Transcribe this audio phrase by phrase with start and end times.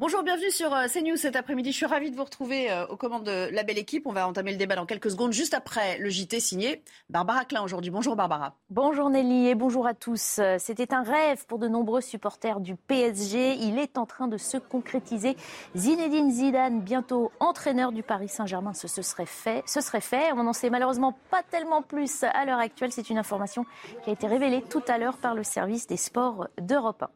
[0.00, 1.72] Bonjour, bienvenue sur euh, CNews cet après-midi.
[1.72, 4.06] Je suis ravie de vous retrouver euh, aux commandes de la belle équipe.
[4.06, 7.60] On va entamer le débat dans quelques secondes, juste après le JT signé Barbara Klein
[7.60, 7.90] aujourd'hui.
[7.90, 8.56] Bonjour Barbara.
[8.70, 10.38] Bonjour Nelly et bonjour à tous.
[10.38, 13.56] Euh, C'était un rêve pour de nombreux supporters du PSG.
[13.56, 15.36] Il est en train de se concrétiser.
[15.76, 19.62] Zinedine Zidane, bientôt entraîneur du Paris Saint-Germain, ce, ce serait fait.
[19.66, 20.32] Ce serait fait.
[20.32, 22.90] On n'en sait malheureusement pas tellement plus à l'heure actuelle.
[22.90, 23.66] C'est une information
[24.02, 27.10] qui a été révélée tout à l'heure par le service des sports d'Europe 1.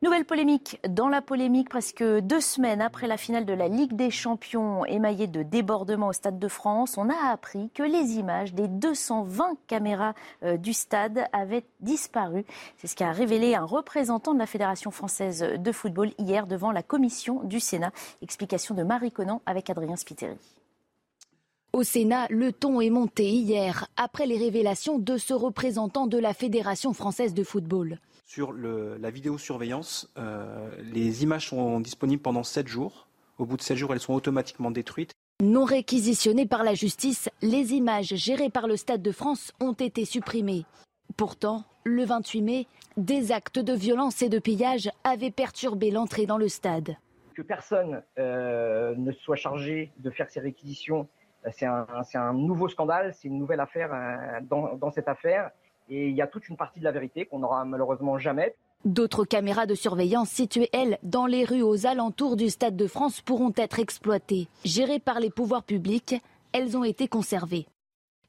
[0.00, 4.12] Nouvelle polémique dans la polémique, presque deux semaines après la finale de la Ligue des
[4.12, 8.68] Champions émaillée de débordements au Stade de France, on a appris que les images des
[8.68, 12.44] 220 caméras euh, du stade avaient disparu.
[12.76, 16.84] C'est ce qu'a révélé un représentant de la Fédération française de football hier devant la
[16.84, 17.90] commission du Sénat.
[18.22, 20.38] Explication de Marie Conan avec Adrien Spiteri.
[21.72, 26.34] Au Sénat, le ton est monté hier après les révélations de ce représentant de la
[26.34, 27.98] Fédération française de football.
[28.28, 33.08] Sur le, la vidéosurveillance, euh, les images sont disponibles pendant 7 jours.
[33.38, 35.12] Au bout de 7 jours, elles sont automatiquement détruites.
[35.42, 40.04] Non réquisitionnées par la justice, les images gérées par le Stade de France ont été
[40.04, 40.66] supprimées.
[41.16, 42.66] Pourtant, le 28 mai,
[42.98, 46.98] des actes de violence et de pillage avaient perturbé l'entrée dans le stade.
[47.34, 51.08] Que personne euh, ne soit chargé de faire ces réquisitions,
[51.50, 55.50] c'est un, un, nouveau scandale, c'est une nouvelle affaire euh, dans, dans cette affaire.
[55.90, 58.54] Et il y a toute une partie de la vérité qu'on n'aura malheureusement jamais.
[58.84, 63.20] D'autres caméras de surveillance situées, elles, dans les rues aux alentours du Stade de France
[63.20, 64.48] pourront être exploitées.
[64.64, 66.14] Gérées par les pouvoirs publics,
[66.52, 67.66] elles ont été conservées.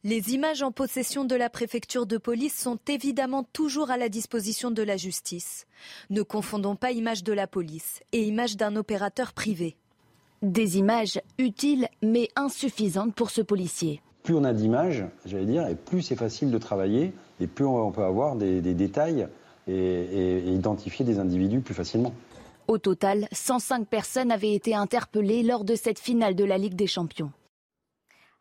[0.05, 4.71] Les images en possession de la préfecture de police sont évidemment toujours à la disposition
[4.71, 5.67] de la justice.
[6.09, 9.75] Ne confondons pas images de la police et images d'un opérateur privé.
[10.41, 14.01] Des images utiles mais insuffisantes pour ce policier.
[14.23, 17.91] Plus on a d'images, j'allais dire, et plus c'est facile de travailler, et plus on
[17.91, 19.27] peut avoir des, détails
[19.67, 22.13] et identifier des individus plus facilement.
[22.69, 26.85] Au total, 105 personnes avaient été interpellées lors de cette finale de la Ligue des
[26.85, 27.31] Champions.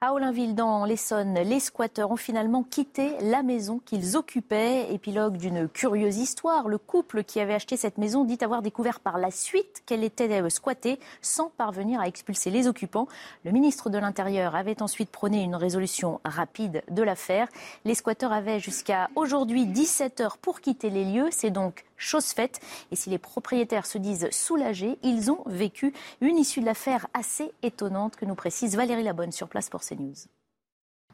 [0.00, 4.94] À Olinville, dans l'Essonne, les squatteurs ont finalement quitté la maison qu'ils occupaient.
[4.94, 6.68] Épilogue d'une curieuse histoire.
[6.68, 10.48] Le couple qui avait acheté cette maison dit avoir découvert par la suite qu'elle était
[10.50, 13.08] squattée sans parvenir à expulser les occupants.
[13.44, 17.48] Le ministre de l'Intérieur avait ensuite prôné une résolution rapide de l'affaire.
[17.84, 21.28] Les squatteurs avaient jusqu'à aujourd'hui 17 heures pour quitter les lieux.
[21.32, 22.60] C'est donc chose faite.
[22.90, 27.52] Et si les propriétaires se disent soulagés, ils ont vécu une issue de l'affaire assez
[27.62, 30.14] étonnante que nous précise Valérie Labonne sur place pour CNews.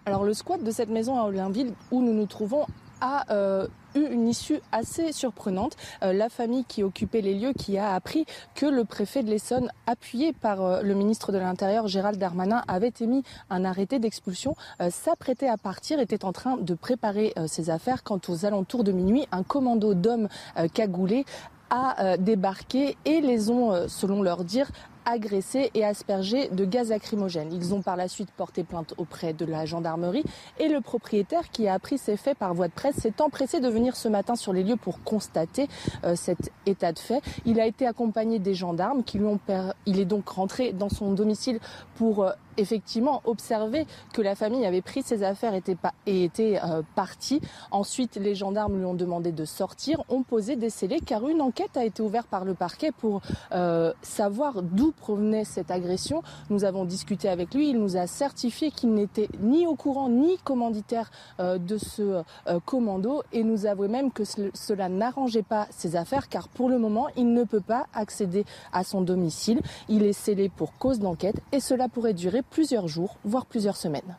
[0.07, 2.67] Alors le squat de cette maison à Olinville où nous nous trouvons
[3.05, 5.77] a euh, eu une issue assez surprenante.
[6.03, 9.71] Euh, la famille qui occupait les lieux qui a appris que le préfet de l'Essonne,
[9.87, 14.57] appuyé par euh, le ministre de l'Intérieur Gérald Darmanin, avait émis un arrêté d'expulsion,
[14.89, 19.27] s'apprêtait à partir, était en train de préparer ses affaires quand aux alentours de minuit,
[19.33, 20.29] un commando d'hommes
[20.73, 21.27] cagoulés
[21.71, 24.71] a débarqué et les ont, selon leur dire,
[25.05, 27.53] agressés et aspergés de gaz lacrymogène.
[27.53, 30.25] Ils ont par la suite porté plainte auprès de la gendarmerie
[30.59, 33.69] et le propriétaire qui a appris ces faits par voie de presse s'est empressé de
[33.69, 35.69] venir ce matin sur les lieux pour constater
[36.05, 37.23] euh, cet état de fait.
[37.45, 39.73] Il a été accompagné des gendarmes qui lui ont per...
[39.87, 41.61] il est donc rentré dans son domicile
[41.97, 47.41] pour euh, effectivement observé que la famille avait pris ses affaires et était euh, partie.
[47.71, 51.77] Ensuite, les gendarmes lui ont demandé de sortir, ont posé des scellés car une enquête
[51.77, 53.21] a été ouverte par le parquet pour
[53.53, 56.23] euh, savoir d'où provenait cette agression.
[56.51, 60.39] Nous avons discuté avec lui, il nous a certifié qu'il n'était ni au courant ni
[60.39, 61.11] commanditaire
[61.41, 65.97] euh, de ce euh, commando et nous avouait même que ce, cela n'arrangeait pas ses
[65.97, 69.61] affaires car pour le moment, il ne peut pas accéder à son domicile.
[69.89, 74.17] Il est scellé pour cause d'enquête et cela pourrait durer plusieurs jours, voire plusieurs semaines.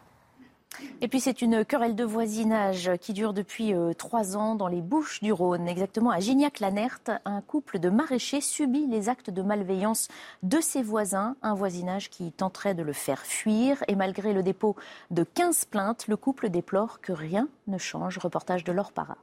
[1.01, 4.81] Et puis c'est une querelle de voisinage qui dure depuis euh, trois ans dans les
[4.81, 7.12] Bouches du Rhône, exactement à Gignac-Lanerte.
[7.25, 10.07] Un couple de maraîchers subit les actes de malveillance
[10.44, 13.83] de ses voisins, un voisinage qui tenterait de le faire fuir.
[13.88, 14.75] Et malgré le dépôt
[15.12, 18.18] de 15 plaintes, le couple déplore que rien ne change.
[18.18, 19.18] Reportage de Laure Para.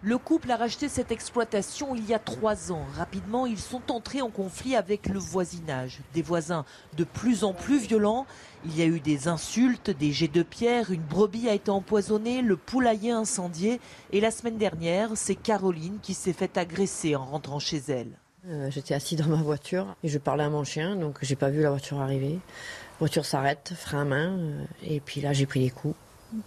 [0.00, 2.86] Le couple a racheté cette exploitation il y a trois ans.
[2.96, 5.98] Rapidement, ils sont entrés en conflit avec le voisinage.
[6.14, 6.64] Des voisins
[6.96, 8.24] de plus en plus violents.
[8.64, 12.42] Il y a eu des insultes, des jets de pierre, une brebis a été empoisonnée,
[12.42, 13.80] le poulailler incendié.
[14.12, 18.12] Et la semaine dernière, c'est Caroline qui s'est fait agresser en rentrant chez elle.
[18.46, 21.50] Euh, j'étais assis dans ma voiture et je parlais à mon chien, donc j'ai pas
[21.50, 22.34] vu la voiture arriver.
[22.34, 25.96] La voiture s'arrête, frein à main, euh, et puis là j'ai pris des coups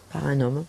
[0.09, 0.63] par un homme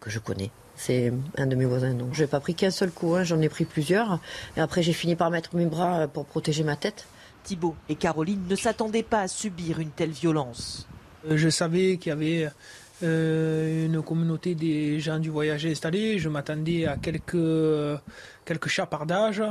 [0.00, 0.50] que je connais.
[0.78, 1.92] C'est un de mes voisins.
[1.92, 3.24] Donc, je n'ai pas pris qu'un seul coup, hein.
[3.24, 4.20] j'en ai pris plusieurs.
[4.56, 7.06] Et après, j'ai fini par mettre mes bras pour protéger ma tête.
[7.42, 10.86] Thibault et Caroline ne s'attendaient pas à subir une telle violence.
[11.28, 12.48] Euh, je savais qu'il y avait
[13.02, 16.18] euh, une communauté des gens du voyage installés.
[16.20, 18.00] Je m'attendais à quelques,
[18.44, 19.42] quelques chapardages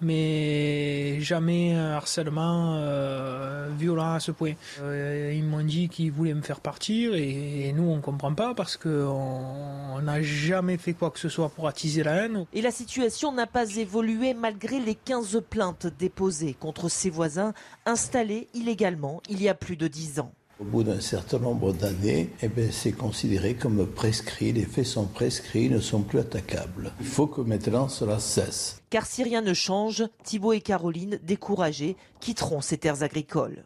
[0.00, 4.52] mais jamais un harcèlement euh, violent à ce point.
[4.80, 8.76] Euh, ils m'ont dit qu'ils voulaient me faire partir et, nous on comprend pas parce
[8.76, 12.46] qu'on n'a jamais fait quoi que ce soit pour attiser la haine.
[12.52, 17.52] Et la situation n'a pas évolué malgré les 15 plaintes déposées contre ses voisins
[17.86, 20.32] installés illégalement il y a plus de 10 ans.
[20.64, 25.04] Au bout d'un certain nombre d'années, eh ben, c'est considéré comme prescrit, les faits sont
[25.04, 26.94] prescrits, ne sont plus attaquables.
[27.00, 28.80] Il faut que maintenant cela cesse.
[28.88, 33.64] Car si rien ne change, Thibault et Caroline, découragés, quitteront ces terres agricoles.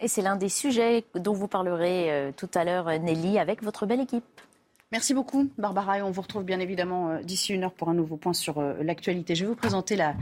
[0.00, 3.86] Et c'est l'un des sujets dont vous parlerez euh, tout à l'heure, Nelly, avec votre
[3.86, 4.42] belle équipe.
[4.92, 5.98] Merci beaucoup, Barbara.
[5.98, 8.58] Et on vous retrouve bien évidemment euh, d'ici une heure pour un nouveau point sur
[8.58, 9.36] euh, l'actualité.
[9.36, 10.16] Je vais vous présenter la,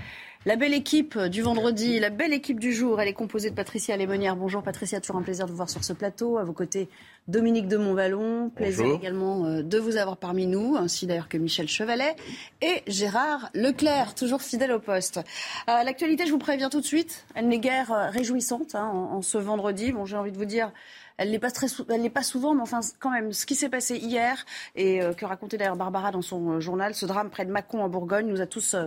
[0.44, 3.00] la belle équipe du vendredi, la belle équipe du jour.
[3.00, 4.36] Elle est composée de Patricia Lémonière.
[4.36, 6.36] Bonjour Patricia, toujours un plaisir de vous voir sur ce plateau.
[6.36, 6.90] À vos côtés,
[7.28, 8.50] Dominique de Montvalon.
[8.50, 12.14] Plaisir également euh, de vous avoir parmi nous, ainsi d'ailleurs que Michel Chevalet
[12.60, 15.18] et Gérard Leclerc, toujours fidèle au poste.
[15.66, 19.38] L'actualité, je vous préviens tout de suite, elle n'est guère réjouissante hein, en, en, ce
[19.38, 19.92] vendredi.
[19.92, 20.72] Bon, j'ai envie de vous dire,
[21.18, 23.68] elle n'est pas, très elle n'est pas souvent, mais enfin, quand même, ce qui s'est
[23.68, 27.44] passé hier et euh, que racontait d'ailleurs Barbara dans son euh, journal, ce drame près
[27.44, 28.86] de Mâcon en Bourgogne, nous a tous euh,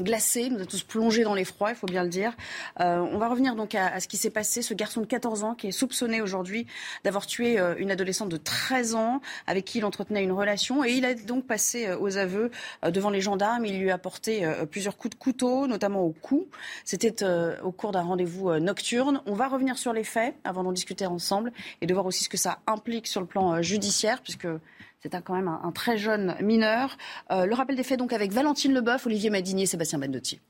[0.00, 2.36] glacé, nous a tous plongé dans l'effroi, il faut bien le dire.
[2.78, 4.62] Euh, on va revenir donc à, ce qui s'est passé.
[4.62, 6.68] Ce garçon de 14 ans qui est soupçonné aujourd'hui
[7.02, 10.84] d'avoir tué euh, une adolescente de 13 ans avec qui il entretenait une relation.
[10.84, 12.52] Et il a donc passé euh, aux aveux
[12.88, 13.66] devant les gendarmes.
[13.66, 16.46] Il lui a porté plusieurs coups de couteau, notamment au cou.
[16.84, 17.24] C'était
[17.64, 19.20] au cours d'un rendez-vous nocturne.
[19.26, 22.28] On va revenir sur les faits avant d'en discuter ensemble et de voir aussi ce
[22.28, 24.46] que ça implique sur le plan judiciaire, puisque
[25.00, 26.96] c'est quand même un, très jeune mineur.
[27.30, 30.40] Euh, le rappel des faits donc avec Valentine Leboeuf, Olivier Madinier, Sébastien Bendotti.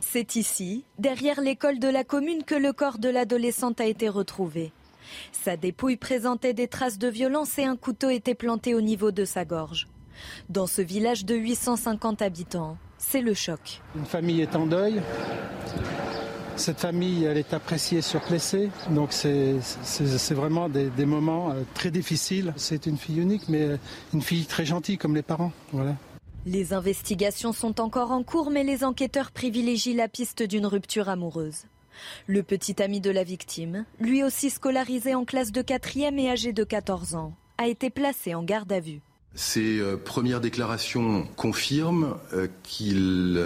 [0.00, 4.72] C'est ici, derrière l'école de la commune, que le corps de l'adolescente a été retrouvé.
[5.32, 9.24] Sa dépouille présentait des traces de violence et un couteau était planté au niveau de
[9.24, 9.88] sa gorge.
[10.48, 13.80] Dans ce village de 850 habitants, c'est le choc.
[13.96, 15.00] Une famille est en deuil.
[16.56, 19.56] Cette famille, elle est appréciée sur Plessé, donc c'est
[20.30, 22.52] vraiment des, moments euh, très difficiles.
[22.56, 23.76] C'est une fille unique, mais euh,
[24.12, 25.52] une fille très gentille comme les parents.
[25.72, 25.96] Voilà.
[26.46, 31.64] Les investigations sont encore en cours, mais les enquêteurs privilégient la piste d'une rupture amoureuse.
[32.26, 36.52] Le petit ami de la victime, lui aussi scolarisé en classe de quatrième et âgé
[36.52, 39.00] de 14 ans, a été placé en garde à vue.
[39.34, 42.16] Ces euh, premières déclarations confirment
[42.62, 43.40] qu'il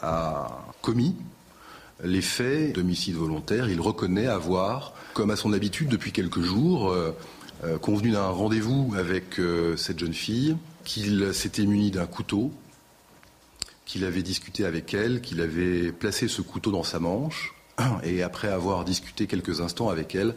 [0.00, 0.48] a
[0.80, 1.16] commis
[2.02, 7.16] les faits d'homicide volontaire, il reconnaît avoir, comme à son habitude depuis quelques jours, euh,
[7.64, 12.52] euh, convenu d'un rendez-vous avec euh, cette jeune fille, qu'il s'était muni d'un couteau,
[13.84, 17.54] qu'il avait discuté avec elle, qu'il avait placé ce couteau dans sa manche,
[18.02, 20.34] et après avoir discuté quelques instants avec elle,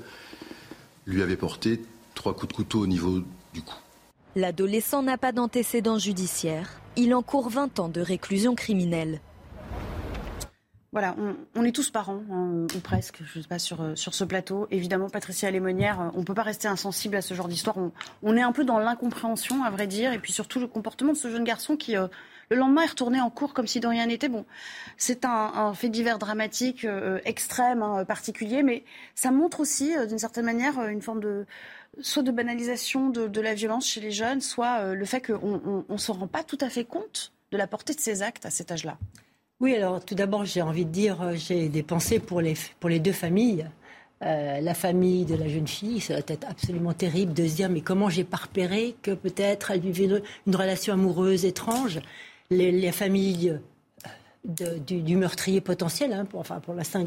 [1.07, 1.81] lui avait porté
[2.13, 3.21] trois coups de couteau au niveau
[3.53, 3.75] du cou.
[4.35, 6.69] L'adolescent n'a pas d'antécédent judiciaire.
[6.97, 9.21] Il encourt 20 ans de réclusion criminelle.
[10.95, 11.13] Voilà,
[11.55, 14.23] on, est tous parents, hein, ou presque, je ne sais pas, sur, euh, sur ce
[14.23, 14.65] plateau.
[14.71, 17.75] Évidemment, Patricia Lémonière, euh, on ne peut pas rester insensible à ce genre d'histoire.
[18.23, 21.17] On, est un peu dans l'incompréhension, à vrai dire, et puis surtout le comportement de
[21.17, 22.07] ce jeune garçon qui, euh,
[22.49, 24.29] le lendemain, est retourné en cours comme si de rien n'était.
[24.29, 24.45] Bon,
[24.95, 26.87] c'est un, fait divers dramatique,
[27.25, 28.85] extrême, hein, particulier, mais
[29.15, 31.45] ça montre aussi, d'une certaine manière, une forme de
[31.99, 35.97] soit de banalisation de, de, la violence chez les jeunes, soit le fait qu'on ne
[35.97, 38.71] se rend pas tout à fait compte de la portée de ces actes à cet
[38.71, 38.97] âge-là.
[39.61, 42.89] Oui, alors tout d'abord, j'ai envie de dire, euh, j'ai des pensées pour les, pour
[42.89, 43.65] les deux familles.
[44.21, 47.69] Euh, la famille de la jeune fille, ça doit être absolument terrible de se dire
[47.69, 52.01] mais comment j'ai pas repéré que peut-être elle vivait une, relation amoureuse étrange?
[52.49, 53.57] Les, familles
[54.61, 57.03] euh, du, meurtrier potentiel, hein, pour, enfin pour l'instant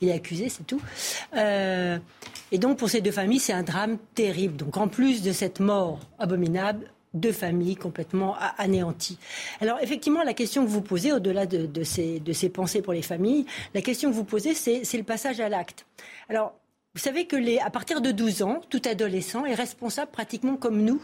[0.00, 0.80] il est accusé, c'est tout.
[1.34, 4.56] et donc pour ces deux familles, c'est un drame terrible.
[4.56, 9.18] Donc en plus de cette mort abominable, deux familles complètement anéanties.
[9.60, 13.82] Alors effectivement, la question que vous posez, au-delà de, ces, pensées pour les familles, la
[13.82, 15.86] question que vous posez, c'est le passage à l'acte.
[16.28, 16.54] Alors
[16.94, 21.00] vous savez que à partir de 12 ans, tout adolescent est responsable pratiquement comme nous,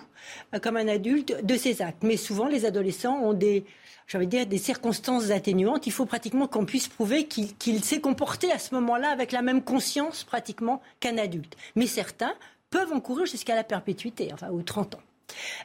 [0.53, 2.03] euh, comme un adulte, de ses actes.
[2.03, 3.65] Mais souvent, les adolescents ont des,
[4.23, 5.87] dire, des circonstances atténuantes.
[5.87, 9.63] Il faut pratiquement qu'on puisse prouver qu'il s'est comporté à ce moment-là avec la même
[9.63, 11.57] conscience pratiquement qu'un adulte.
[11.77, 12.35] Mais certains
[12.71, 15.06] peuvent encourir jusqu'à la perpétuité, enfin, ou 30 ans.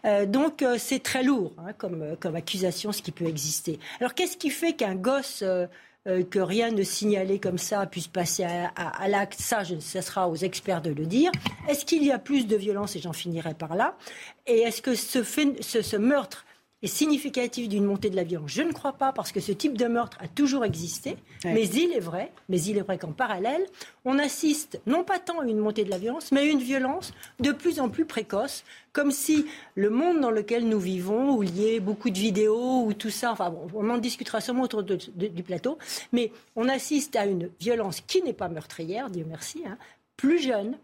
[0.05, 3.79] Euh, donc euh, c'est très lourd hein, comme, comme accusation, ce qui peut exister.
[3.99, 5.67] Alors qu'est-ce qui fait qu'un gosse euh,
[6.05, 10.81] que rien ne signalé comme ça puisse passer à, l'acte, ça, ce sera aux experts
[10.81, 11.31] de le dire.
[11.69, 13.95] Est-ce qu'il y a plus de violence, et j'en finirai par là,
[14.47, 16.43] et est-ce que ce meurtre
[16.83, 19.77] est significatif d'une montée de la violence Je ne crois pas, parce que ce type
[19.77, 21.15] de meurtre a toujours existé.
[21.45, 23.65] Mais il est vrai, mais il est vrai qu'en parallèle,
[24.05, 27.13] on assiste non pas tant à une montée de la violence, mais à une violence
[27.39, 29.45] de plus en plus précoce, comme si
[29.75, 33.09] le monde dans lequel nous vivons, où il y ait beaucoup de vidéos, ou tout
[33.09, 35.77] ça, enfin bon, on en discutera sûrement autour du plateau,
[36.11, 39.77] mais on assiste à une violence qui n'est pas meurtrière, Dieu merci, hein,
[40.17, 40.77] plus jeune,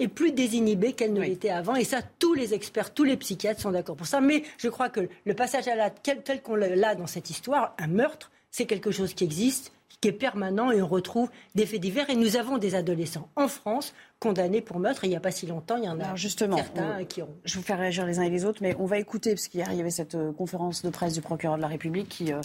[0.00, 1.76] et plus désinhibée qu'elle ne l'était avant.
[1.76, 4.20] Et ça, tous les experts, tous les psychiatres sont d'accord pour ça.
[4.20, 7.86] Mais je crois que le passage à l'acte, tel qu'on l'a dans cette histoire, un
[7.86, 12.08] meurtre, c'est quelque chose qui existe, qui est permanent et on retrouve des faits divers.
[12.08, 15.04] Et nous avons des adolescents en France condamnés pour meurtre.
[15.04, 17.34] il n'y a pas si longtemps, il y en a justement, certains qui ont.
[17.44, 19.60] Je vous faire réagir les uns et les autres, mais on va écouter, parce qu'il
[19.60, 22.32] y avait cette euh, conférence de presse du procureur de la République qui.
[22.32, 22.40] Euh,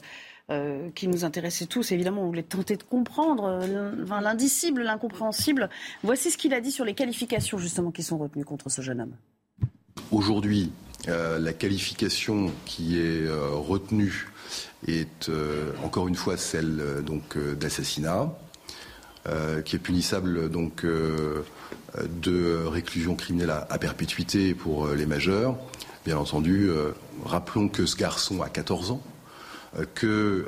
[0.51, 1.91] euh, qui nous intéressait tous.
[1.91, 5.71] Évidemment, on voulait tenter de comprendre euh, l'indicible, l'incompréhensible.
[6.03, 9.01] Voici ce qu'il a dit sur les qualifications justement qui sont retenues contre ce jeune
[9.01, 9.15] homme.
[10.11, 10.71] Aujourd'hui,
[11.07, 14.27] euh, la qualification qui est retenue
[14.87, 15.31] est
[15.83, 18.31] encore une fois celle donc d'assassinat,
[19.65, 25.57] qui est punissable donc de réclusion criminelle à, perpétuité pour les majeurs.
[26.05, 26.69] Bien entendu,
[27.23, 29.01] rappelons que ce garçon a 14 ans
[29.93, 30.45] que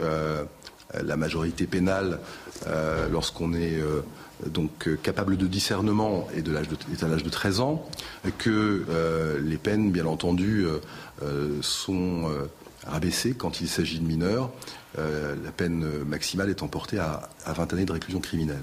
[0.95, 2.19] euh, la majorité pénale,
[2.67, 4.01] euh, lorsqu'on est euh,
[4.45, 7.89] donc capable de discernement et de l'âge de, est à l'âge de 13 ans,
[8.37, 8.85] que
[9.43, 10.67] les peines, bien entendu,
[11.61, 12.29] sont
[12.85, 14.51] rabaissées quand il s'agit de mineurs.
[14.95, 18.61] la peine maximale est emportée à, 20 années de réclusion criminelle.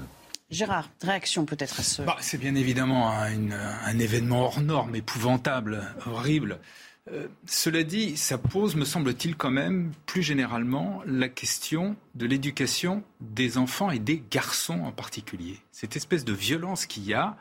[0.49, 2.03] Gérard, réaction peut-être à ce.
[2.03, 6.59] Bah, c'est bien évidemment un, événement hors norme, épouvantable, horrible.
[7.11, 13.03] Euh, cela dit, ça pose, me semble-t-il, quand même, plus généralement, la question de l'éducation
[13.21, 15.59] des enfants et des garçons en particulier.
[15.71, 17.37] Cette espèce de violence qu'il y a.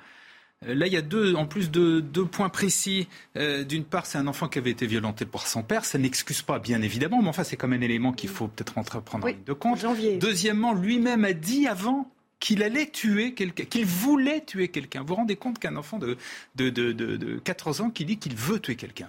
[0.67, 3.09] Euh, là, il y a deux, en plus de deux points précis.
[3.37, 5.87] Euh, d'une part, c'est un enfant qui avait été violenté par son père.
[5.87, 8.75] Ça n'excuse pas, bien évidemment, mais enfin, c'est quand même un élément qu'il faut peut-être
[9.01, 9.83] prendre en ligne de compte.
[10.19, 15.01] Deuxièmement, lui-même a dit avant qu'il allait tuer quelqu'un, qu'il voulait tuer quelqu'un.
[15.01, 16.19] Vous vous rendez compte qu'un enfant de,
[16.57, 19.09] de, de, de 14 ans qui dit qu'il veut tuer quelqu'un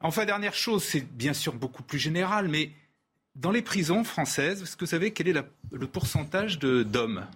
[0.00, 2.72] Enfin, dernière chose, c'est bien sûr beaucoup plus général, mais
[3.36, 5.34] dans les prisons françaises, est-ce que vous savez quel est
[5.72, 7.26] le pourcentage d'hommes?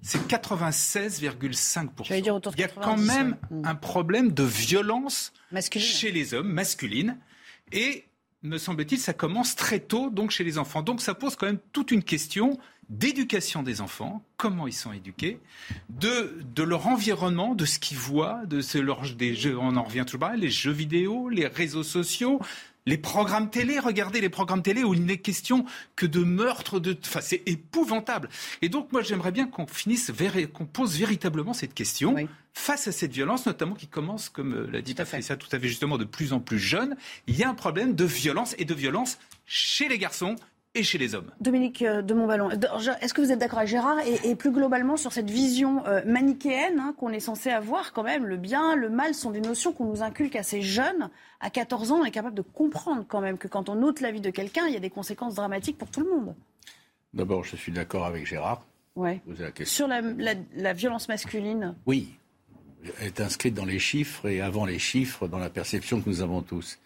[0.00, 2.54] C'est 96,5%.
[2.56, 5.32] Il y a quand même un problème de violence
[5.76, 7.18] chez les hommes, masculine.
[7.72, 8.04] Et,
[8.42, 10.82] me semble-t-il, ça commence très tôt, donc chez les enfants.
[10.82, 15.38] Donc ça pose quand même toute une question d'éducation des enfants, comment ils sont éduqués,
[15.90, 19.82] de, de leur environnement, de ce qu'ils voient, de ce, leur, des jeux, on en
[19.82, 22.40] revient toujours pas, les jeux vidéo, les réseaux sociaux,
[22.88, 26.96] les programmes télé, regardez les programmes télé où il n'est question que de meurtre, de,
[27.04, 28.30] enfin c'est épouvantable.
[28.62, 30.10] Et donc moi j'aimerais bien qu'on finisse,
[30.54, 32.16] qu'on pose véritablement cette question
[32.54, 35.68] face à cette violence, notamment qui commence, comme euh, l'a dit Patricia tout à fait
[35.68, 36.96] justement, de plus en plus jeune.
[37.26, 40.36] Il y a un problème de violence et de violence chez les garçons
[40.74, 41.30] et chez les hommes.
[41.40, 45.12] Dominique euh, de Montballon, est-ce que vous êtes d'accord avec Gérard et, plus globalement sur
[45.12, 49.14] cette vision euh, manichéenne hein, qu'on est censé avoir quand même Le bien, le mal
[49.14, 51.10] sont des notions qu'on nous inculque assez jeunes.
[51.40, 54.10] À 14 ans, on est capable de comprendre quand même que quand on ôte la
[54.10, 56.34] vie de quelqu'un, il y a des conséquences dramatiques pour tout le monde.
[57.14, 58.64] D'abord, je suis d'accord avec Gérard.
[58.94, 59.20] Ouais.
[59.64, 60.02] Sur la,
[60.54, 62.18] la violence masculine Oui,
[63.00, 66.42] est inscrite dans les chiffres et avant les chiffres, dans la perception que nous avons
[66.42, 66.78] tous.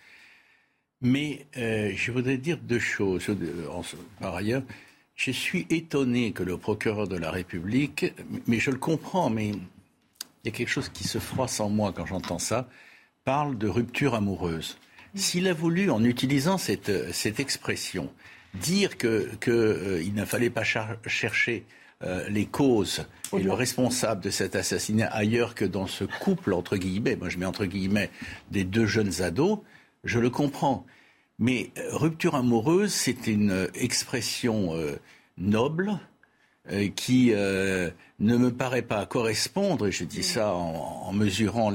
[1.02, 3.26] Mais euh, je voudrais dire deux choses.
[4.20, 4.62] Par ailleurs,
[5.16, 8.12] je suis étonné que le procureur de la République,
[8.46, 9.58] mais je le comprends, mais il
[10.44, 12.68] y a quelque chose qui se froisse en moi quand j'entends ça,
[13.24, 14.78] parle de rupture amoureuse.
[15.14, 18.10] S'il a voulu, en utilisant cette, cette expression,
[18.54, 21.64] dire qu'il que, euh, ne fallait pas chercher
[22.02, 26.76] euh, les causes et le responsable de cet assassinat ailleurs que dans ce couple, entre
[26.76, 28.10] guillemets, moi je mets entre guillemets,
[28.50, 29.58] des deux jeunes ados,
[30.04, 30.86] je le comprends.
[31.38, 34.96] Mais euh, rupture amoureuse, c'est une euh, expression euh,
[35.38, 35.98] noble
[36.94, 37.90] qui ne
[38.20, 41.72] me paraît pas correspondre, et je dis ça en, mesurant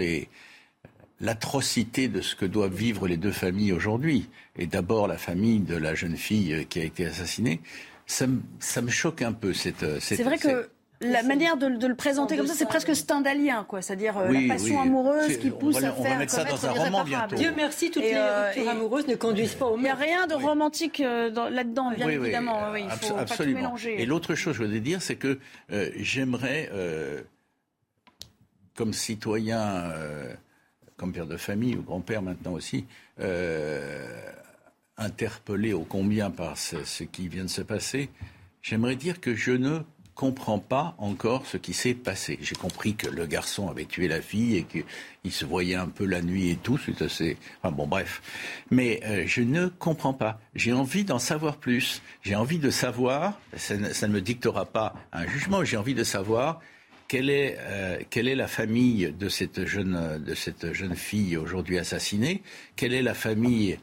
[1.19, 5.75] l'atrocité de ce que doivent vivre les deux familles aujourd'hui, et d'abord la famille de
[5.75, 7.59] la jeune fille qui a été assassinée,
[8.05, 9.99] ça, me choque un peu cette.
[9.99, 10.69] c'est vrai que
[11.01, 13.81] la manière de, le présenter comme ça, c'est presque stendhalien, quoi.
[13.81, 17.35] C'est-à-dire euh, la passion amoureuse qui pousse à faire mettre ça dans un roman bientôt.
[17.35, 20.27] Dieu merci, toutes les euh, ruptures amoureuses ne conduisent pas au Il n'y a rien
[20.27, 22.75] de romantique euh, là-dedans, bien évidemment.
[22.75, 23.25] il faut absolument.
[23.25, 24.01] Pas tout mélanger.
[24.01, 25.39] Et l'autre chose, je voudrais dire, c'est que
[25.97, 26.71] j'aimerais,
[28.75, 29.91] comme citoyen,
[30.95, 32.85] comme père de famille ou grand-père maintenant aussi,
[34.97, 38.09] interpellé au combien par ce qui vient de se passer,
[38.63, 39.81] j'aimerais dire que je ne
[40.17, 42.39] comprends pas encore ce qui s'est passé.
[42.41, 46.05] J'ai compris que le garçon avait tué la fille et qu'il se voyait un peu
[46.05, 46.79] la nuit et tout.
[46.83, 47.37] C'est assez.
[47.61, 48.21] Enfin bon, bref.
[48.71, 50.39] Mais euh, je ne comprends pas.
[50.55, 52.01] J'ai envie d'en savoir plus.
[52.23, 53.39] J'ai envie de savoir.
[53.55, 55.63] Ça ne, me dictera pas un jugement.
[55.63, 56.61] J'ai envie de savoir
[57.07, 61.77] quelle est, euh, quelle est la famille de cette jeune, de cette jeune fille aujourd'hui
[61.77, 62.41] assassinée.
[62.75, 63.77] Quelle est la famille?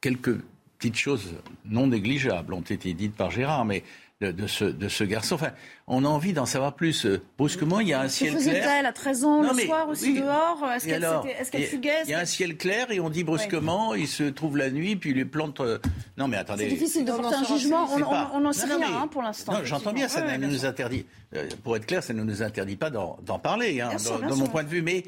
[0.00, 0.38] Quelques
[0.78, 1.34] petites choses
[1.66, 3.84] non négligeables ont été dites par Gérard, mais
[4.20, 5.34] de, ce, de ce garçon.
[5.36, 5.52] Enfin,
[5.86, 7.06] on a envie d'en savoir plus.
[7.06, 8.40] Euh, brusquement, il y a un ciel clair.
[8.40, 12.20] faisait-elle à 13 ans le soir aussi dehors Est-ce qu'elle est fuguait Il y a
[12.20, 15.24] un ciel clair et on dit brusquement, il se trouve la nuit, puis il lui
[15.24, 15.60] plante.
[15.60, 15.78] Euh,
[16.18, 16.64] non, mais attendez.
[16.64, 17.88] C'est difficile de porter un jugement.
[18.34, 19.54] On n'en sait rien hein, pour l'instant.
[19.64, 21.06] J'entends bien, ça ne nous interdit.
[21.34, 23.92] Euh, pour être clair, ça ne nous interdit pas d'en parler, hein,
[24.28, 24.82] dans, mon point de vue.
[24.82, 25.04] Mais,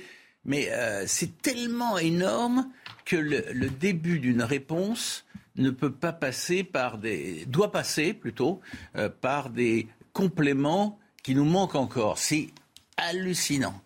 [0.46, 0.70] mais
[1.06, 2.70] c'est tellement énorme
[3.04, 5.26] que le, le début d'une réponse
[5.56, 7.44] ne peut pas passer par des.
[7.46, 8.60] doit passer plutôt
[8.96, 12.18] euh, par des compléments qui nous manquent encore.
[12.18, 12.48] C'est
[12.96, 13.80] hallucinant.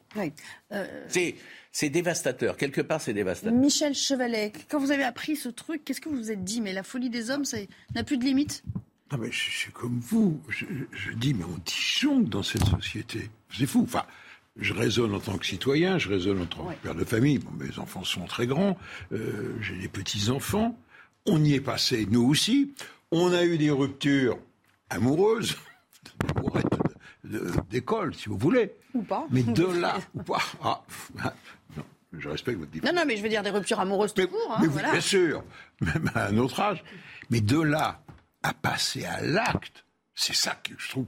[0.72, 0.86] Euh,
[1.72, 1.90] c'est.
[1.90, 2.56] dévastateur.
[2.56, 3.56] Quelque part, c'est dévastateur.
[3.56, 6.60] Michel Chevalet, quand vous avez appris ce truc, qu'est-ce que vous vous êtes dit?
[6.60, 7.58] Mais la folie des hommes, ça
[7.94, 8.62] n'a plus de limite?
[9.12, 10.40] Non, mais je suis comme vous.
[10.48, 13.30] Je, dis, mais on disjoncte dans cette société.
[13.56, 13.82] C'est fou.
[13.84, 14.04] Enfin,
[14.58, 17.38] je raisonne en tant que citoyen, je raisonne en tant que père de famille.
[17.58, 18.76] mes enfants sont très grands.
[19.12, 20.76] Euh, j'ai des petits-enfants.
[21.26, 22.74] On y est passé, nous aussi.
[23.10, 24.38] On a eu des ruptures
[24.90, 25.56] amoureuses,
[27.70, 28.72] d'école, si vous voulez.
[28.94, 29.26] Ou pas.
[29.30, 30.42] Mais de là, ou pas.
[30.62, 30.82] Ah,
[31.76, 34.56] non, je respecte votre Non, non, mais je veux dire des ruptures amoureuses tout court.
[34.56, 35.44] Hein, mais Bien sûr,
[35.80, 36.84] même à un autre âge.
[37.30, 38.02] Mais de là
[38.42, 41.06] à passer à l'acte, c'est ça que je trouve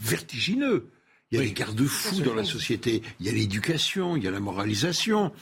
[0.00, 0.90] vertigineux.
[1.30, 4.32] Il y a les garde-fous dans la société, il y a l'éducation, il y a
[4.32, 5.32] la moralisation.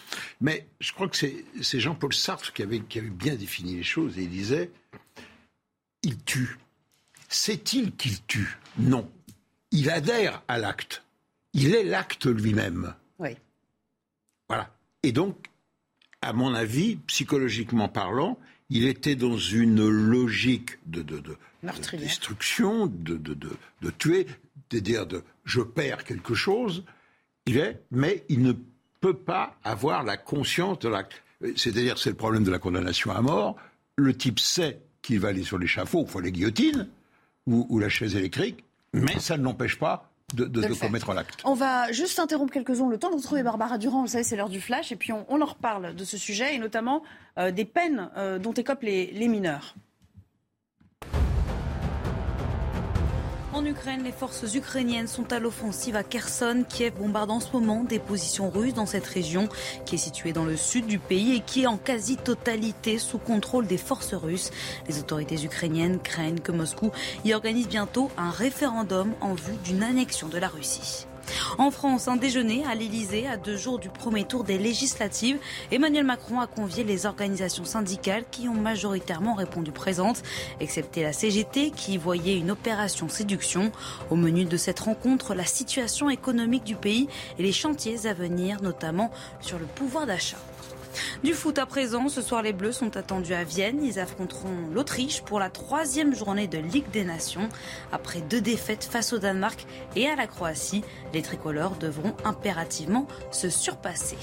[0.43, 4.19] Mais je crois que c'est Jean-Paul Sartre qui avait, qui avait bien défini les choses
[4.19, 4.71] et il disait
[6.03, 6.59] il tue.
[7.29, 8.59] Sait-il qu'il tue?
[8.79, 9.11] Non.
[9.71, 11.03] Il adhère à l'acte.
[11.53, 12.95] Il est l'acte lui-même.
[13.19, 13.31] Oui.
[14.49, 14.75] Voilà.
[15.03, 15.37] Et donc,
[16.23, 18.39] à mon avis, psychologiquement parlant,
[18.71, 24.27] il était dans une logique de, de, de, de destruction, de, de, de, tuer,
[24.71, 26.85] c'est-à-dire de je perds quelque chose,
[27.47, 28.53] il est, mais il ne
[29.01, 31.23] peut pas avoir la conscience de l'acte.
[31.57, 33.57] C'est-à-dire, c'est le problème de la condamnation à mort.
[33.97, 36.89] Le type sait qu'il va aller sur l'échafaud, il faut les guillotines
[37.47, 41.41] ou, ou la chaise électrique, mais ça ne l'empêche pas de, commettre l'acte.
[41.45, 44.37] On va juste interrompre quelques secondes, le temps de retrouver Barbara Durand, vous savez, c'est
[44.37, 47.03] l'heure du flash, et puis on, on, en reparle de ce sujet, et notamment
[47.39, 49.75] euh, des peines euh, dont écopent les, les mineurs.
[53.59, 56.65] En Ukraine, les forces ukrainiennes sont à l'offensive à Kherson.
[56.69, 59.49] Kiev bombarde en ce moment des positions russes dans cette région
[59.85, 63.67] qui est située dans le sud du pays et qui est en quasi-totalité sous contrôle
[63.67, 64.53] des forces russes.
[64.87, 66.93] Les autorités ukrainiennes craignent que Moscou
[67.25, 71.09] y organise bientôt un référendum en vue d'une annexion de la Russie.
[71.59, 75.39] En France, un déjeuner à l'Elysée à deux jours du premier tour des législatives.
[75.71, 80.23] Emmanuel Macron a convié les organisations syndicales qui ont majoritairement répondu présentes,
[80.61, 83.73] excepté la CGT qui voyait une opération séduction.
[84.11, 88.63] Au menu de cette rencontre, la situation économique du pays et les chantiers à venir,
[88.63, 89.11] notamment
[89.41, 90.39] sur le pouvoir d'achat.
[91.23, 93.83] Du foot à présent, ce soir les Bleus sont attendus à Vienne.
[93.85, 97.49] Ils affronteront l'Autriche pour la troisième journée de Ligue des Nations.
[97.93, 103.51] Après deux défaites face au Danemark et à la Croatie, les tricolores devront impérativement se
[103.51, 104.19] surpasser.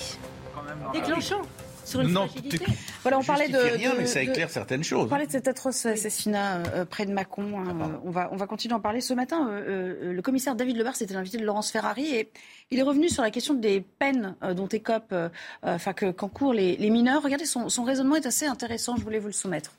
[0.93, 1.41] Déclenchant
[1.85, 2.27] sur une non,
[3.03, 5.05] Voilà, on parlait de, rien, mais ça éclaire certaines choses.
[5.05, 7.59] On parlait de cet atroce assassinat euh, près de Mâcon.
[7.59, 7.77] Hein.
[7.79, 9.01] Ah, on, va, on va continuer à en parler.
[9.01, 12.29] Ce matin, euh, euh, le commissaire David Lebar, c'était l'invité de Laurence Ferrari et
[12.71, 15.13] il est revenu sur la question des peines dont écopent,
[15.61, 17.21] enfin qu'encourent les, les, mineurs.
[17.21, 18.95] Regardez, son, son raisonnement est assez intéressant.
[18.97, 19.73] Je voulais vous le soumettre.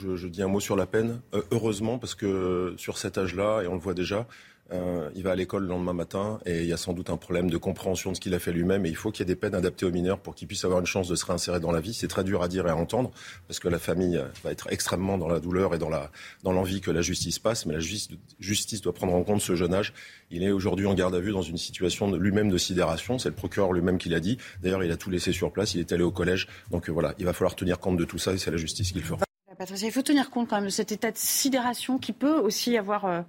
[0.00, 1.20] Je, dis un mot sur la peine.
[1.52, 4.26] heureusement, parce que sur cet âge-là, et on le voit déjà,
[4.72, 7.16] euh, il va à l'école le lendemain matin et il y a sans doute un
[7.16, 9.34] problème de compréhension de ce qu'il a fait lui-même et il faut qu'il y ait
[9.34, 11.72] des peines adaptées aux mineurs pour qu'ils puissent avoir une chance de se réinsérer dans
[11.72, 11.94] la vie.
[11.94, 13.10] C'est très dur à dire et à entendre
[13.46, 16.10] parce que la famille va être extrêmement dans la douleur et dans la
[16.42, 19.74] dans l'envie que la justice passe, mais la justice, doit prendre en compte ce jeune
[19.74, 19.92] âge.
[20.30, 23.18] Il est aujourd'hui en garde à vue dans une situation lui-même de sidération.
[23.18, 24.38] C'est le procureur lui-même qui l'a dit.
[24.62, 25.74] D'ailleurs, il a tout laissé sur place.
[25.74, 26.48] Il est allé au collège.
[26.70, 28.92] Donc euh, voilà, il va falloir tenir compte de tout ça et c'est la justice
[28.92, 29.27] qu'il fera
[29.58, 32.78] Patricia, il faut tenir compte quand même de cet état de sidération qui peut aussi
[32.78, 33.22] avoir euh,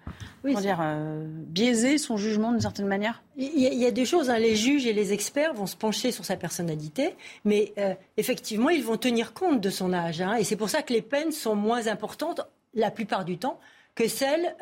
[0.44, 3.24] dire, euh, biaisé son jugement d'une certaine manière.
[3.36, 4.30] Il y, a, deux choses.
[4.30, 4.38] Hein.
[4.38, 7.15] Les juges et les experts vont se pencher sur sa personnalité,
[7.46, 10.22] mais euh, effectivement, ils vont tenir compte de son âge.
[10.22, 10.36] Hein.
[10.36, 12.42] et c'est pour ça que les peines sont moins importantes
[12.76, 13.60] la plupart du temps
[13.96, 14.56] que celles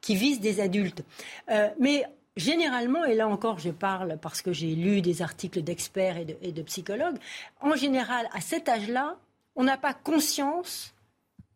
[0.00, 1.04] qui visent des adultes.
[1.78, 2.04] mais
[2.36, 6.62] Généralement, et là encore je parle parce que j'ai lu des articles d'experts et de
[6.62, 7.16] psychologues,
[7.60, 9.16] en général, à cet âge-là,
[9.54, 10.93] on n'a pas conscience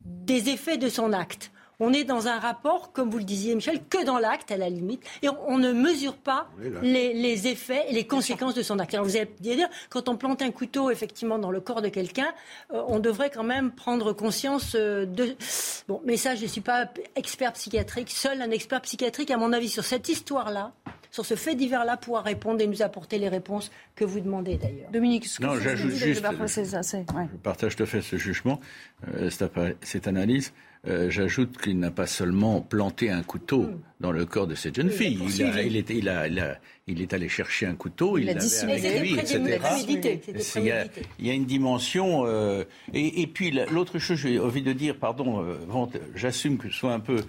[0.05, 1.51] des effets de son acte.
[1.81, 4.69] On est dans un rapport, comme vous le disiez, Michel, que dans l'acte, à la
[4.69, 6.49] limite, et on, ne mesure pas
[6.83, 8.95] les, effets et les conséquences de son acte.
[8.95, 12.33] Alors vous allez dire, quand on plante un couteau, effectivement, dans le corps de quelqu'un,
[12.73, 15.37] euh, on devrait quand même prendre conscience euh, de...
[15.87, 18.11] Bon, mais ça, je ne suis pas expert psychiatrique.
[18.11, 20.73] Seul un expert psychiatrique, à mon avis, sur cette histoire-là,
[21.11, 24.91] sur ce fait divers-là, pourra répondre et nous apporter les réponses que vous demandez d'ailleurs.
[24.91, 28.61] Dominique, ce que non, j'ajoute juste, je, partage tout à fait ce jugement,
[29.15, 29.31] euh,
[29.83, 30.53] cette analyse.
[30.89, 33.81] Euh, j'ajoute qu'il n'a pas seulement planté un couteau hmm.
[34.01, 35.19] dans le corps de cette jeune fille.
[35.21, 36.27] Il, a, il, était, il, a,
[36.87, 39.59] il, est allé chercher un couteau, il l'avait avec lui, etc.
[40.57, 40.87] Il y, a,
[41.19, 42.25] il y a une dimension.
[42.25, 45.57] Euh, et, et, puis l'autre chose, j'ai envie de dire, pardon, euh,
[46.15, 47.23] j'assume que je sois un peu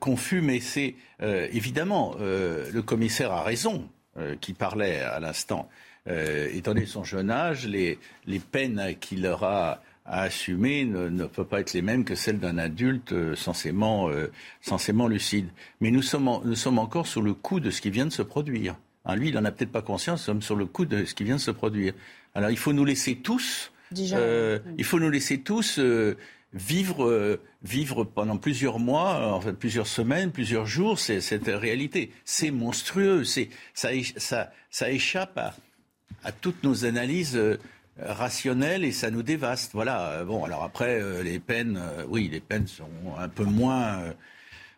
[0.00, 3.88] confus, mais c'est évidemment le commissaire a raison
[4.40, 5.68] qui parlait à l'instant.
[6.08, 11.44] étant donné son jeune âge, les, les peines qu'il aura à assumer ne, ne, peut
[11.44, 15.48] pas être les mêmes que celles d'un adulte euh, censément, euh, censément lucide.
[15.80, 18.22] Mais nous sommes, nous sommes encore sur le coup de ce qui vient de se
[18.22, 18.76] produire.
[19.04, 21.14] Hein, lui, il n'en a peut-être pas conscience, nous sommes sur le coup de ce
[21.14, 21.92] qui vient de se produire.
[22.34, 23.72] Alors il faut nous laisser tous,
[24.12, 25.80] euh, il faut nous laisser tous
[26.52, 32.12] vivre, vivre pendant plusieurs mois, en fait plusieurs semaines, plusieurs jours, c'est cette réalité.
[32.24, 35.54] C'est monstrueux, c'est ça, ça, ça échappe à,
[36.24, 37.38] à toutes nos analyses
[37.98, 39.72] rationnel et ça nous dévaste.
[39.72, 40.24] Voilà.
[40.24, 44.12] Bon, alors après, euh, les peines, euh, oui, les peines sont un peu moins, euh,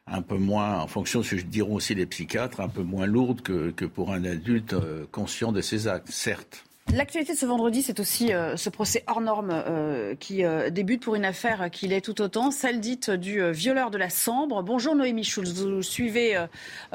[0.07, 3.07] un peu moins, en fonction de ce que diront aussi les psychiatres, un peu moins
[3.07, 4.75] lourdes que, que pour un adulte
[5.13, 6.65] conscient de ses actes, certes.
[6.95, 11.03] L'actualité de ce vendredi, c'est aussi euh, ce procès hors norme euh, qui euh, débute
[11.03, 14.63] pour une affaire qui l'est tout autant, celle dite du violeur de la Sambre.
[14.63, 16.43] Bonjour Noémie Schulz, vous suivez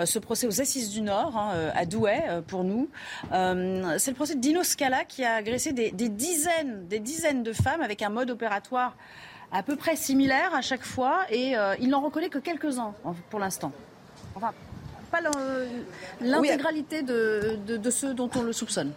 [0.04, 2.90] ce procès aux Assises du Nord, hein, à Douai pour nous.
[3.32, 7.54] c'est le procès de Dino Scala qui a agressé des, des, dizaines, des dizaines de
[7.54, 8.98] femmes avec un mode opératoire
[9.52, 12.94] à peu près similaire à chaque fois et il n'en reconnaît que quelques-uns
[13.30, 13.72] pour l'instant.
[14.36, 14.54] Enfin,
[15.12, 15.20] pas
[16.20, 18.92] l'intégralité de, de, de ceux dont on le soupçonne.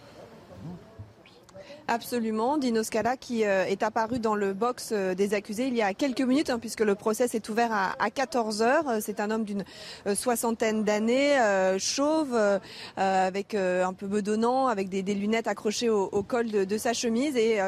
[1.89, 2.57] Absolument.
[2.57, 5.93] Dino Scala qui euh, est apparu dans le box euh, des accusés il y a
[5.93, 8.89] quelques minutes hein, puisque le procès s'est ouvert à, 14 heures.
[8.89, 9.63] Euh, c'est un homme d'une
[10.15, 11.37] soixantaine d'années,
[11.77, 12.37] chauve,
[12.97, 17.35] avec un peu bedonnant, avec des, lunettes accrochées au, col de, sa chemise.
[17.35, 17.59] Et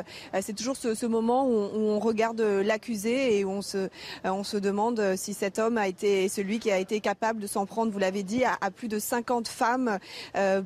[0.42, 3.90] c'est toujours ce, moment où on, regarde l'accusé et où on se,
[4.24, 7.66] on se demande si cet homme a été celui qui a été capable de s'en
[7.66, 10.00] prendre, vous l'avez dit, à, plus de 50 femmes,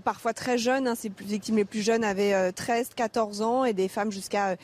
[0.04, 0.88] parfois très jeunes.
[0.88, 4.56] Hein, victimes les plus jeunes avaient 13, 14 ans et des femmes jusqu'à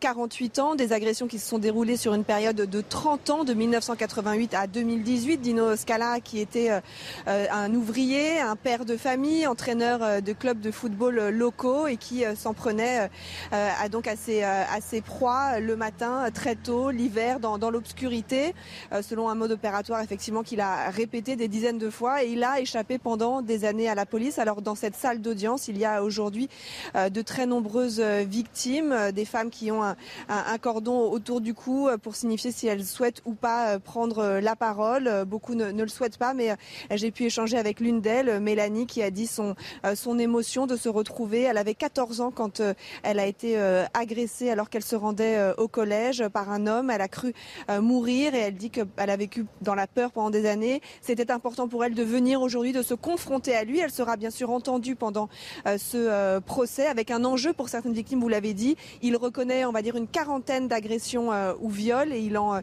[0.00, 0.74] 48 euh, ans.
[0.74, 4.66] Des agressions qui se sont déroulées sur une période de 30 ans, de 1988 à
[4.66, 5.38] 2018.
[5.38, 6.80] Dino Scala, qui était euh,
[7.28, 12.24] euh, un ouvrier, un père de famille, entraîneur de clubs de football locaux et qui
[12.36, 13.08] s'en prenait
[13.50, 18.54] à, donc à ses proies le matin, très tôt, l'hiver, dans, dans l'obscurité,
[19.02, 22.60] selon un mode opératoire effectivement qu'il a répété des dizaines de fois et il a
[22.60, 24.38] échappé pendant des années à la police.
[24.38, 26.48] Alors dans cette salle d'audience, il y a aujourd'hui
[26.94, 29.96] de très nombreuses victimes, euh, des femmes qui ont un,
[30.60, 34.56] cordon autour du cou euh, pour signifier si elles souhaitent ou pas euh, prendre la
[34.56, 35.24] parole.
[35.26, 36.56] Beaucoup ne, le souhaitent pas, mais
[36.90, 39.54] j'ai pu échanger avec l'une d'elles, Mélanie, qui a dit son,
[39.94, 41.42] son émotion de se retrouver.
[41.42, 42.62] Elle avait 14 ans quand
[43.02, 43.58] elle a été
[43.94, 46.90] agressée alors qu'elle se rendait au collège par un homme.
[46.90, 47.32] Elle a cru
[47.68, 50.80] mourir et elle dit qu'elle a vécu dans la peur pendant des années.
[51.00, 53.80] C'était important pour elle de venir aujourd'hui, de se confronter à lui.
[53.80, 55.28] Elle sera bien sûr entendue pendant
[55.66, 58.76] ce procès avec un enjeu pour certaines victimes vous l'avez dit.
[59.02, 62.60] Il reconnaît, on va dire, une quarantaine d'agressions euh, ou viols et il en, euh,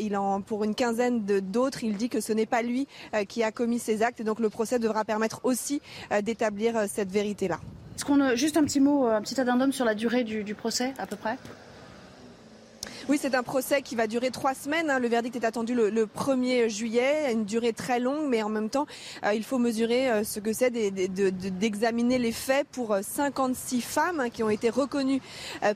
[0.00, 3.42] il en, pour une quinzaine d'autres, il dit que ce n'est pas lui euh, qui
[3.42, 5.80] a commis ces actes et donc le procès devra permettre aussi
[6.22, 7.60] d'établir cette vérité-là.
[7.96, 10.94] Est-ce qu'on a juste un petit mot, un petit addendum sur la durée du procès
[10.98, 11.36] à peu près?
[13.10, 14.88] Oui, c'est un procès qui va durer trois semaines.
[14.88, 14.98] Hein.
[14.98, 18.86] Le verdict est attendu le, 1er juillet, une durée très longue, mais en même temps,
[19.24, 24.20] euh, il faut mesurer euh, ce que c'est d'examiner les faits pour 56 euh, femmes
[24.20, 25.20] hein, qui ont été reconnues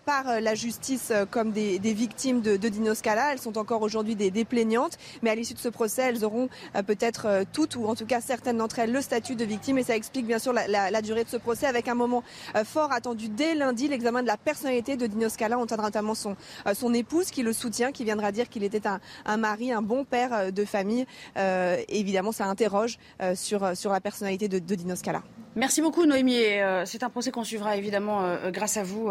[0.06, 3.32] par la justice comme des, victimes de, de Dino Scala.
[3.32, 6.48] Elles sont encore aujourd'hui des, plaignantes, mais à l'issue de ce procès, elles auront
[6.86, 9.78] peut-être toutes, ou en tout cas certaines d'entre elles, le statut de victime.
[9.78, 12.22] Et ça explique bien sûr la, durée de ce procès, avec un moment
[12.64, 15.58] fort attendu dès lundi, l'examen de la personnalité de Dino Scala.
[15.58, 16.36] On entendra notamment son,
[16.74, 20.52] son époux qui le soutient, qui viendra dire qu'il était un, mari, un bon père
[20.52, 21.06] de famille.
[21.88, 22.98] évidemment, ça interroge
[23.34, 25.22] sur, sur la personnalité de, de Dino Scala.
[25.58, 26.38] Merci beaucoup Noémie.
[26.84, 29.10] C'est un procès qu'on suivra évidemment grâce à vous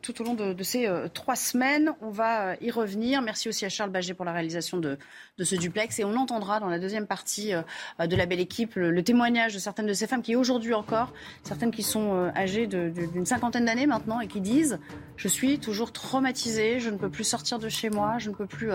[0.00, 1.92] tout au long de, ces trois semaines.
[2.00, 3.20] On va y revenir.
[3.20, 4.96] Merci aussi à Charles Baget pour la réalisation de,
[5.38, 5.98] ce duplex.
[5.98, 9.84] Et on entendra dans la deuxième partie de la belle équipe le, témoignage de certaines
[9.84, 14.28] de ces femmes qui aujourd'hui encore, certaines qui sont âgées d'une cinquantaine d'années maintenant et
[14.28, 14.78] qui disent
[15.16, 18.46] je suis toujours traumatisée, je ne peux plus sortir de chez moi, je ne peux
[18.46, 18.70] plus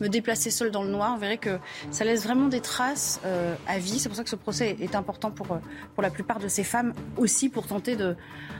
[0.00, 1.12] me déplacer seule dans le noir.
[1.16, 1.58] Vous verrez que
[1.90, 3.20] ça laisse vraiment des traces
[3.68, 3.98] à vie.
[3.98, 5.48] C'est pour ça que ce procès est important pour,
[5.94, 7.96] pour la plupart de ces femmes aussi pour tenter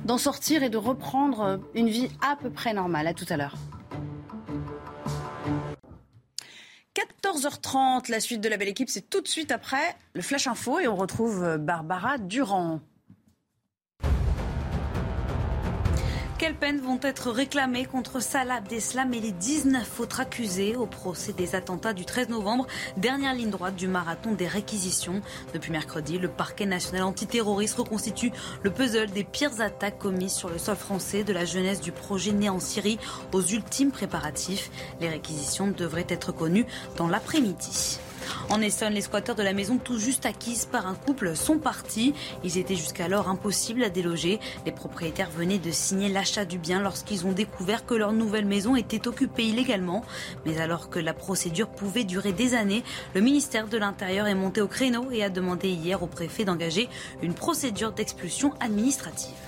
[0.04, 3.06] d'en sortir et de reprendre une vie à peu près normale.
[3.06, 3.56] À tout à l'heure.
[6.94, 10.78] 14h30, la suite de la belle équipe, c'est tout de suite après le Flash Info
[10.78, 12.80] et on retrouve Barbara Durand.
[16.42, 21.32] Quelles peines vont être réclamées contre Salah Abdeslam et les 19 autres accusés au procès
[21.32, 25.22] des attentats du 13 novembre, dernière ligne droite du marathon des réquisitions.
[25.54, 28.32] Depuis mercredi, le parquet national antiterroriste reconstitue
[28.64, 32.32] le puzzle des pires attaques commises sur le sol français de la jeunesse du projet
[32.32, 32.98] né en Syrie
[33.32, 34.72] aux ultimes préparatifs.
[35.00, 38.00] Les réquisitions devraient être connues dans l'après-midi.
[38.50, 42.14] En Essonne, les squatteurs de la maison tout juste acquise par un couple sont partis.
[42.44, 44.40] Ils étaient jusqu'alors impossibles à déloger.
[44.66, 48.76] Les propriétaires venaient de signer l'achat du bien lorsqu'ils ont découvert que leur nouvelle maison
[48.76, 50.04] était occupée illégalement.
[50.46, 54.60] Mais alors que la procédure pouvait durer des années, le ministère de l'Intérieur est monté
[54.60, 56.88] au créneau et a demandé hier au préfet d'engager
[57.22, 59.41] une procédure d'expulsion administrative.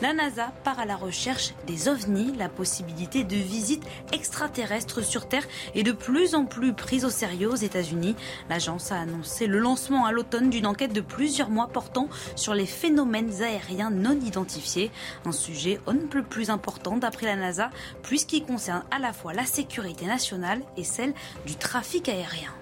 [0.00, 2.32] La NASA part à la recherche des ovnis.
[2.36, 7.50] La possibilité de visite extraterrestre sur Terre est de plus en plus prise au sérieux
[7.50, 8.16] aux États-Unis.
[8.48, 12.66] L'agence a annoncé le lancement à l'automne d'une enquête de plusieurs mois portant sur les
[12.66, 14.90] phénomènes aériens non identifiés.
[15.24, 17.70] Un sujet on ne peut plus important d'après la NASA
[18.02, 21.14] puisqu'il concerne à la fois la sécurité nationale et celle
[21.46, 22.57] du trafic aérien.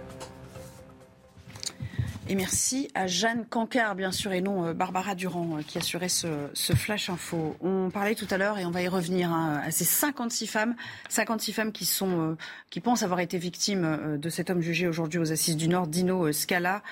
[2.29, 6.09] Et merci à Jeanne Cancard, bien sûr, et non euh, Barbara Durand, euh, qui assurait
[6.09, 6.27] ce,
[6.75, 7.57] flash info.
[7.61, 10.75] On parlait tout à l'heure, et on va y revenir, hein, à ces 56 femmes,
[11.09, 12.37] 56 femmes qui, sont, euh,
[12.69, 16.33] qui pensent avoir été victimes de cet homme jugé aujourd'hui aux Assises du Nord, Dino
[16.33, 16.83] Scala,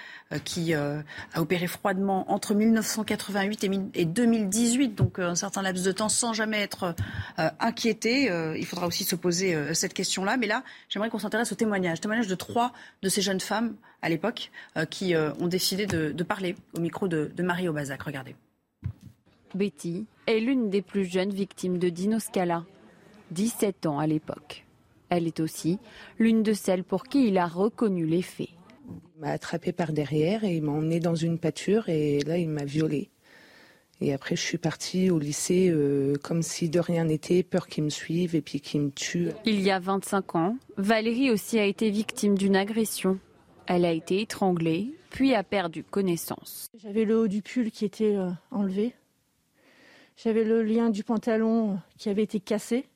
[0.45, 1.03] qui a
[1.37, 6.95] opéré froidement entre 1988 et 2018, donc un certain laps de temps, sans jamais être
[7.61, 8.31] inquiété.
[8.57, 10.37] Il faudra aussi se poser cette question-là.
[10.37, 12.01] Mais là, j'aimerais qu'on s'intéresse au témoignage.
[12.01, 16.23] Témoignage de trois de ces jeunes femmes à l'époque, euh, qui euh, ont décidé de,
[16.23, 18.03] parler au micro de, de Marie Aubazac.
[18.03, 18.37] Regardez.
[19.55, 22.65] Betty est l'une des plus jeunes victimes de Dino Scala,
[23.31, 24.67] 17 ans à l'époque.
[25.09, 25.79] Elle est aussi
[26.19, 28.51] l'une de celles pour qui il a reconnu les faits.
[29.17, 32.49] Il m'a attrapé par derrière et il m'a emmené dans une pâture et là il
[32.49, 33.09] m'a violée.
[34.03, 37.85] Et après je suis partie au lycée euh, comme si de rien n'était, peur qu'il
[37.85, 39.31] me suive et puis qu'il me tue.
[39.47, 43.19] Il y a 25 ans, Valérie aussi a été victime d'une agression
[43.67, 46.69] elle a été étranglée, puis a perdu connaissance.
[46.77, 48.95] J'avais le haut du pull qui était euh, enlevé.
[50.17, 52.87] J'avais le lien du pantalon euh, qui avait été cassé.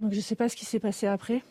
[0.00, 1.42] Donc je ne sais pas ce qui s'est passé après.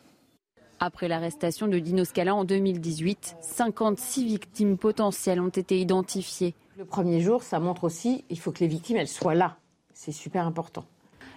[0.80, 6.56] Après l'arrestation de Dino Scala en 2018, 56 victimes potentielles ont été identifiées.
[6.78, 9.58] Le premier jour, ça montre aussi il faut que les victimes elles soient là.
[9.94, 10.86] C'est super important.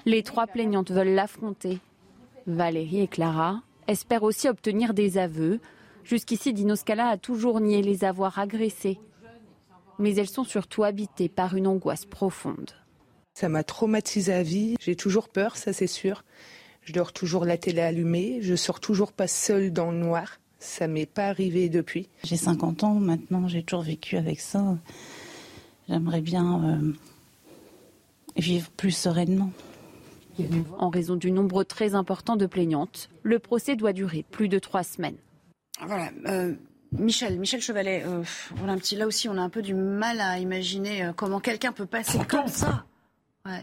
[0.05, 1.79] Les trois plaignantes veulent l'affronter.
[2.47, 5.61] Valérie et Clara espère aussi obtenir des aveux.
[6.05, 8.99] Jusqu'ici, Dino Scala a toujours nié les avoir agressés.
[9.99, 12.73] Mais elles sont surtout habitées par une angoisse profonde.
[13.35, 14.77] Ça m'a traumatisée à vie.
[14.81, 16.25] J'ai toujours peur, ça c'est sûr.
[16.83, 18.39] Je dors toujours la télé allumée.
[18.41, 20.39] Je sors toujours pas seule dans le noir.
[20.59, 22.09] Ça m'est pas arrivé depuis.
[22.25, 24.77] J'ai 50 ans maintenant, j'ai toujours vécu avec ça.
[25.89, 26.93] J'aimerais bien euh,
[28.37, 29.51] vivre plus sereinement.
[30.79, 34.83] En raison du nombre très important de plaignantes, le procès doit durer plus de trois
[34.83, 35.17] semaines.
[35.81, 36.11] Voilà.
[36.27, 36.55] Euh,
[36.93, 38.23] Michel, Michel Chevalet, euh,
[38.63, 41.41] on un petit, là aussi, on a un peu du mal à imaginer euh, comment
[41.41, 42.85] quelqu'un peut passer comme ça.
[43.45, 43.61] Ah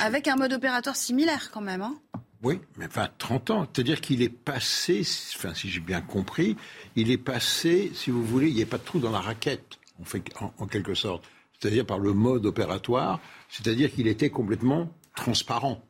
[0.00, 1.80] Avec un mode opératoire similaire quand même.
[1.80, 1.96] Hein.
[2.42, 3.66] oui, mais enfin 30 ans.
[3.72, 5.00] C'est-à-dire qu'il est passé,
[5.34, 6.56] enfin si j'ai bien compris,
[6.94, 9.78] il est passé, si vous voulez, il n'y a pas de trou dans la raquette,
[10.00, 11.24] en, fait, en quelque sorte.
[11.58, 15.82] C'est-à-dire par le mode opératoire, c'est-à-dire qu'il était complètement transparent.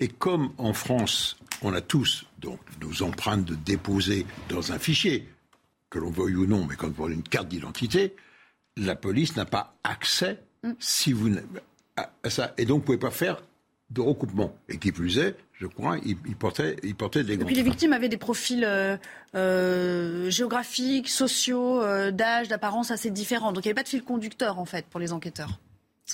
[0.00, 5.28] Et comme en France, on a tous donc, nos empreintes de déposer dans un fichier,
[5.90, 8.14] que l'on veuille ou non, mais comme pour une carte d'identité,
[8.76, 10.72] la police n'a pas accès mm.
[10.78, 11.30] si vous
[11.96, 12.54] à, ça.
[12.56, 13.42] Et donc, vous ne pouvez pas faire
[13.90, 14.56] de recoupement.
[14.68, 17.92] Et qui plus est, je crois, il, portait, il portait des Et puis les victimes
[17.92, 18.96] avaient des profils euh,
[19.34, 23.52] euh, géographiques, sociaux, euh, d'âge, d'apparence assez différents.
[23.52, 25.58] Donc il n'y avait pas de fil conducteur, en fait, pour les enquêteurs.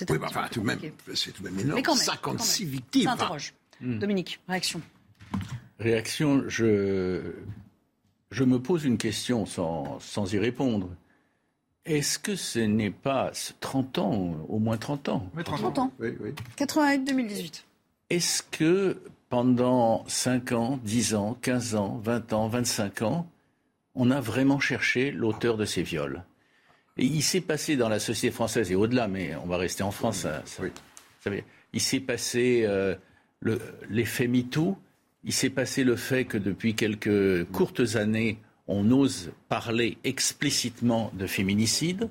[0.09, 0.79] Oui, enfin, tout même,
[1.15, 1.95] c'est tout de même énorme.
[1.95, 3.03] 56 victimes.
[3.05, 3.53] Ça interroge.
[3.81, 3.99] Hmm.
[3.99, 4.81] Dominique, réaction.
[5.79, 7.21] Réaction, je,
[8.31, 10.89] je me pose une question sans, sans y répondre.
[11.85, 15.91] Est-ce que ce n'est pas 30 ans, au moins 30 ans 30, ans.
[15.99, 16.33] Oui, oui.
[16.57, 17.63] 88-2018.
[18.09, 23.29] Est-ce que pendant 5 ans, 10 ans, 15 ans, 20 ans, 25 ans,
[23.95, 26.23] on a vraiment cherché l'auteur de ces viols?
[26.97, 29.91] Et il s'est passé dans la société française et au-delà, mais on va rester en
[29.91, 30.63] France, ça, ça,
[31.21, 31.29] ça,
[31.73, 32.95] il s'est passé euh,
[33.41, 34.77] l'effet MeToo,
[35.23, 41.25] il s'est passé le fait que depuis quelques courtes années, on ose parler explicitement de
[41.25, 42.09] féminicide.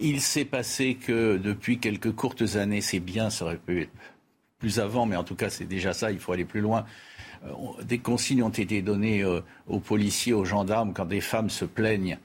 [0.00, 3.92] Il s'est passé que depuis quelques courtes années, c'est bien, ça aurait pu être
[4.58, 6.84] plus avant, mais en tout cas c'est déjà ça, il faut aller plus loin.
[7.44, 7.50] Euh,
[7.84, 12.18] des consignes ont été données euh, aux policiers, aux gendarmes, quand des femmes se plaignent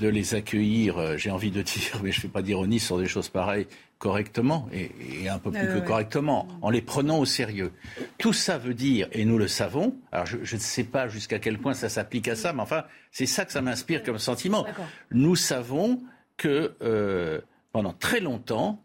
[0.00, 2.98] de les accueillir, euh, j'ai envie de dire, mais je ne fais pas d'ironie sur
[2.98, 3.66] des choses pareilles,
[4.04, 7.72] correctement et, un peu plus que correctement, en les prenant au sérieux.
[8.18, 11.58] Tout ça veut dire, et nous le savons, alors je, ne sais pas jusqu'à quel
[11.58, 14.66] point ça s'applique à ça, mais enfin, c'est ça que ça m'inspire comme sentiment.
[15.10, 16.02] Nous savons
[16.36, 17.40] que euh,
[17.72, 18.78] pendant très longtemps,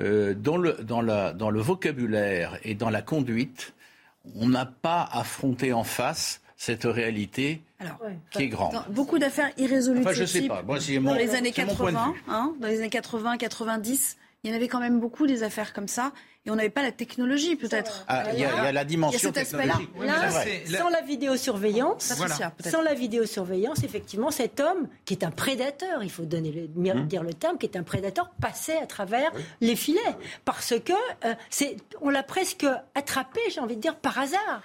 [0.00, 3.72] euh, dans, le, dans, la, dans le vocabulaire et dans la conduite,
[4.36, 7.62] on n'a pas affronté en face cette réalité
[8.32, 8.84] qui est grande.
[8.90, 10.00] beaucoup d'affaires irrésolues.
[10.00, 10.62] Enfin, je sais pas.
[10.62, 14.80] dans les années 80, hein, dans les années 80, 90, il y en avait quand
[14.80, 16.10] même beaucoup des affaires comme ça.
[16.46, 18.06] Et on n'avait pas la technologie, peut-être.
[18.08, 19.90] Ah, il y, a la dimension technologique.
[20.66, 22.14] sans la vidéosurveillance,
[22.64, 27.06] sans la vidéosurveillance, effectivement, cet homme, qui est un prédateur, il faut donner le, hum.
[27.06, 29.30] dire le terme, qui est un prédateur, passait à travers
[29.60, 30.00] les filets.
[30.46, 30.94] Parce que
[31.26, 34.62] euh, c'est, on l'a presque attrapé, j'ai envie de dire, par hasard.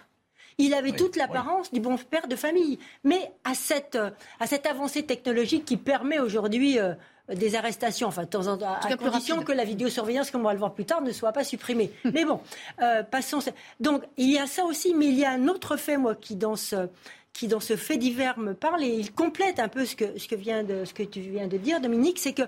[0.57, 2.79] Il avait toute l'apparence du bon père de famille.
[3.03, 6.93] Mais à cette, euh, à cette avancée technologique qui permet aujourd'hui euh,
[7.29, 10.53] des arrestations, enfin, de temps en temps, à condition que la vidéosurveillance, comme on va
[10.53, 11.91] le voir plus tard, ne soit pas supprimée.
[12.03, 12.41] mais bon,
[12.81, 13.39] euh, passons.
[13.79, 16.35] Donc, il y a ça aussi, mais il y a un autre fait, moi, qui
[16.35, 16.87] dans ce,
[17.31, 20.27] qui dans ce fait divers me parle, et il complète un peu ce que, ce
[20.27, 22.43] que, vient de, ce que tu viens de dire, Dominique, c'est que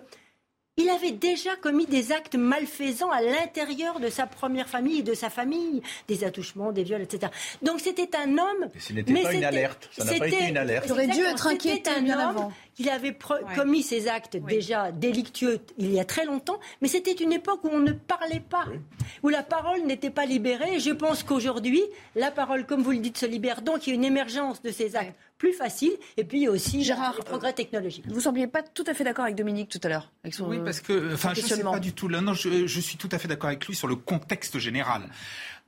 [0.77, 5.29] il avait déjà commis des actes malfaisants à l'intérieur de sa première famille, de sa
[5.29, 7.31] famille, des attouchements, des viols, etc.
[7.61, 8.69] Donc c'était un homme.
[8.77, 9.89] ce n'était pas une alerte.
[9.93, 10.85] Ça n'a pas été une alerte.
[10.87, 12.51] Il aurait dû être inquiété bien avant.
[12.77, 13.17] Il avait
[13.55, 17.69] commis ces actes déjà délictueux il y a très longtemps, mais c'était une époque où
[17.71, 18.65] on ne parlait pas,
[19.23, 20.75] où la parole n'était pas libérée.
[20.75, 21.83] Et je pense qu'aujourd'hui,
[22.15, 23.61] la parole, comme vous le dites, se libère.
[23.61, 25.95] Donc il y a une émergence de ces actes plus faciles.
[26.17, 28.05] Et puis il y a aussi Gérard, les progrès technologiques.
[28.07, 30.11] Vous sembliez pas tout à fait d'accord avec Dominique tout à l'heure.
[30.39, 32.07] Oui, parce que, enfin, je ne sais pas du tout.
[32.07, 35.09] Là, non, je, je suis tout à fait d'accord avec lui sur le contexte général.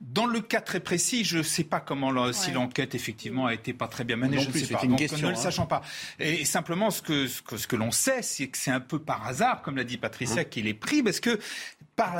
[0.00, 3.72] Dans le cas très précis, je ne sais pas comment si l'enquête effectivement a été
[3.72, 4.38] pas très bien menée.
[4.38, 4.84] je ne sais pas.
[4.84, 5.40] Une question, ne le hein.
[5.40, 5.82] sachant pas.
[6.20, 9.00] Et, simplement, ce que, ce que, ce que l'on sait, c'est que c'est un peu
[9.00, 10.48] par hasard, comme l'a dit Patricia, mmh.
[10.50, 11.40] qu'il est pris, parce que
[11.98, 12.16] par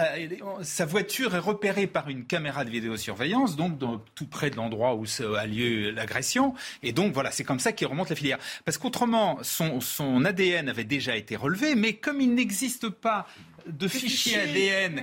[0.63, 3.79] sa voiture est repérée par une caméra de vidéosurveillance, donc
[4.17, 5.05] tout près de l'endroit où
[5.37, 6.53] a lieu l'agression.
[6.83, 8.39] Et donc voilà, c'est comme ça qu'il remonte la filière.
[8.65, 13.29] Parce qu'autrement, son, son ADN avait déjà été relevé, mais comme il n'existe pas
[13.67, 15.03] de fichiers ADN.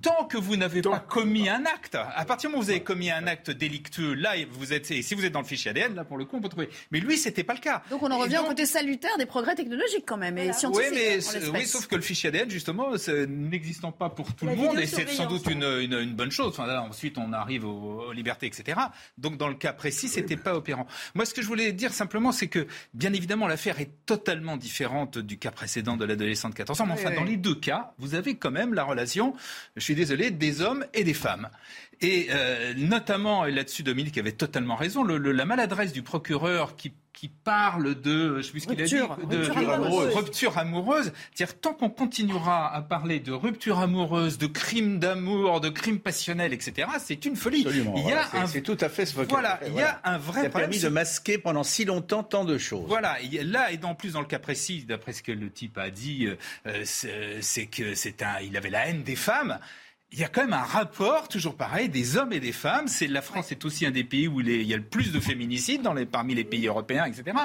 [0.00, 2.82] Tant que vous n'avez pas commis un acte, à partir du moment où vous avez
[2.82, 5.94] commis un acte délictueux, là, vous êtes, et si vous êtes dans le fichier ADN,
[5.94, 6.68] là, pour le coup, on peut trouver.
[6.90, 7.82] Mais lui, c'était pas le cas.
[7.90, 10.90] Donc on en revient au côté salutaire des progrès technologiques quand même, et scientifiques.
[10.92, 12.88] Oui, mais, oui, sauf que le fichier ADN, justement,
[13.28, 16.48] n'existant pas pour tout le monde, et c'est sans doute une, une, bonne chose.
[16.48, 18.80] Enfin, là, ensuite, on arrive aux, libertés, etc.
[19.18, 20.86] Donc, dans le cas précis, c'était pas opérant.
[21.14, 25.18] Moi, ce que je voulais dire simplement, c'est que, bien évidemment, l'affaire est totalement différente
[25.18, 26.86] du cas précédent de l'adolescent de 14 ans.
[26.86, 29.34] Mais enfin, dans les deux cas, vous avez quand même la relation,
[29.76, 31.48] je suis désolé, des hommes et des femmes.
[32.02, 36.92] Et euh, notamment, et là-dessus Dominique avait totalement raison, la maladresse du procureur qui,
[37.44, 40.14] parle de, je sais plus ce qu'il a dit, de rupture amoureuse.
[40.14, 41.12] Rupture amoureuse.
[41.32, 46.52] C'est-à-dire tant qu'on continuera à parler de rupture amoureuse, de crimes d'amour, de crimes passionnels,
[46.52, 47.64] etc., c'est une folie.
[47.96, 48.48] il y a un...
[48.48, 50.88] c'est tout à fait ce Voilà, il y a un vrai ça a permis de
[50.88, 52.86] masquer pendant si longtemps tant de choses.
[52.88, 55.90] Voilà, là et en plus dans le cas précis, d'après ce que le type a
[55.90, 56.26] dit,
[56.66, 59.60] euh, c'est que c'est un, il avait la haine des femmes
[60.12, 62.86] il y a quand même un rapport, toujours pareil, des hommes et des femmes.
[62.86, 65.18] C'est la France est aussi un des pays où il y a le plus de
[65.20, 67.36] féminicides dans les, parmi les pays européens, etc.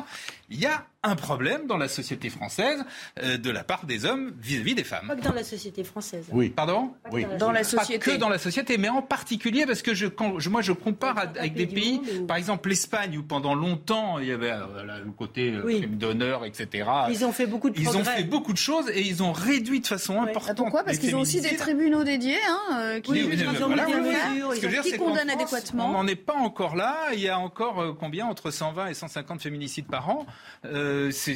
[0.49, 2.83] Il y a un problème dans la société française
[3.21, 5.07] euh, de la part des hommes vis-à-vis des femmes.
[5.07, 6.25] Pas que dans la société française.
[6.31, 6.49] Oui.
[6.49, 7.25] Pardon Oui.
[7.39, 7.99] Dans la société.
[7.99, 11.17] Pas que dans la société, mais en particulier parce que je, quand, moi je compare
[11.17, 15.53] avec des pays, par exemple l'Espagne où pendant longtemps il y avait euh, le côté
[15.53, 16.89] euh, crime d'honneur, etc.
[17.09, 19.79] Ils ont fait beaucoup de Ils ont fait beaucoup de choses et ils ont réduit
[19.79, 20.57] de façon importante.
[20.57, 20.83] Pourquoi?
[20.83, 22.37] Parce qu'ils ont aussi des tribunaux dédiés.
[22.47, 25.89] Hein hein, qui, condamne adéquatement.
[25.89, 26.95] On n'en est pas encore là.
[27.13, 28.25] Il y a encore euh, combien?
[28.27, 30.25] Entre 120 et 150 féminicides par an.
[30.65, 31.35] Euh, c'est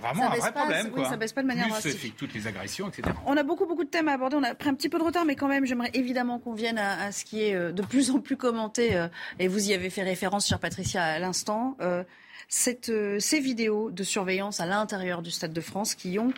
[0.00, 0.90] vraiment un vrai problème.
[0.90, 1.08] Quoi.
[1.08, 3.02] ça baisse pas de manière Plus, toutes les agressions, etc.
[3.26, 4.36] On a beaucoup beaucoup de thèmes à aborder.
[4.36, 6.78] On a pris un petit peu de retard, mais quand même, j'aimerais évidemment qu'on vienne
[6.78, 9.06] à, ce qui est euh, de plus en plus commenté.
[9.38, 11.76] et vous y avez fait référence, chère Patricia, à l'instant.
[12.48, 12.90] Cette,
[13.20, 16.32] ces vidéos de surveillance à l'intérieur du Stade de France qui ont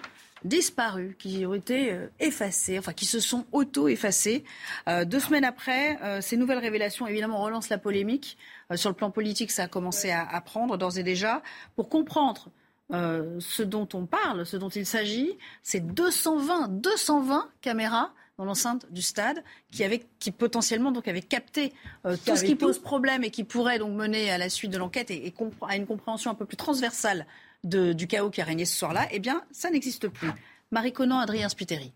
[0.44, 4.44] disparus, qui ont été euh, effacés, enfin qui se sont auto-effacés.
[4.88, 8.36] Euh, deux semaines après, euh, ces nouvelles révélations, évidemment, relancent la polémique.
[8.74, 11.42] Sur le plan politique, ça a commencé à, à prendre d'ores et déjà.
[11.76, 12.48] Pour comprendre
[12.90, 19.00] ce dont on parle, ce dont il s'agit, c'est 220, 220 caméras dans l'enceinte du
[19.02, 21.72] stade qui, avait, qui potentiellement donc avait capté
[22.04, 25.10] tout ce qui pose problème et qui pourrait donc mener à la suite de l'enquête
[25.10, 25.34] et, et
[25.68, 27.26] à une compréhension un peu plus transversale
[27.64, 30.30] du chaos qui a régné ce soir-là, eh bien, ça n'existe plus.
[30.70, 31.92] Marie Conan, Adrien Spiteri.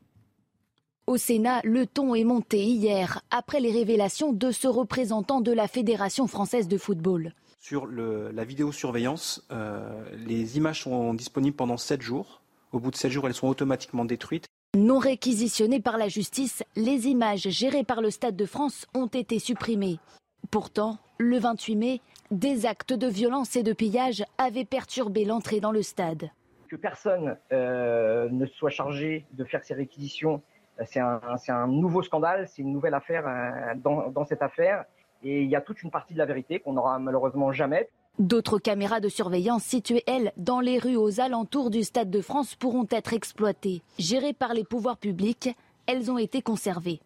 [1.06, 5.68] Au Sénat, le ton est monté hier, après les révélations de ce représentant de la
[5.68, 7.32] Fédération française de football.
[7.60, 12.42] Sur la vidéosurveillance, euh, les images sont disponibles pendant 7 jours.
[12.72, 14.46] Au bout de 7 jours, elles sont automatiquement détruites.
[14.76, 19.38] Non réquisitionnées par la justice, les images gérées par le Stade de France ont été
[19.38, 20.00] supprimées.
[20.50, 22.00] Pourtant, le 28 mai,
[22.32, 26.30] des actes de violence et de pillage avaient perturbé l'entrée dans le stade.
[26.68, 30.42] Que personne euh, ne soit chargé de faire ces réquisitions,
[30.84, 34.84] c'est un, nouveau scandale, c'est une nouvelle affaire euh, dans, dans cette affaire.
[35.22, 37.88] Et il y a toute une partie de la vérité qu'on n'aura malheureusement jamais.
[38.18, 42.54] D'autres caméras de surveillance situées, elles, dans les rues aux alentours du Stade de France
[42.54, 43.82] pourront être exploitées.
[43.98, 45.54] Gérées par les pouvoirs publics,
[45.86, 47.00] elles ont été conservées.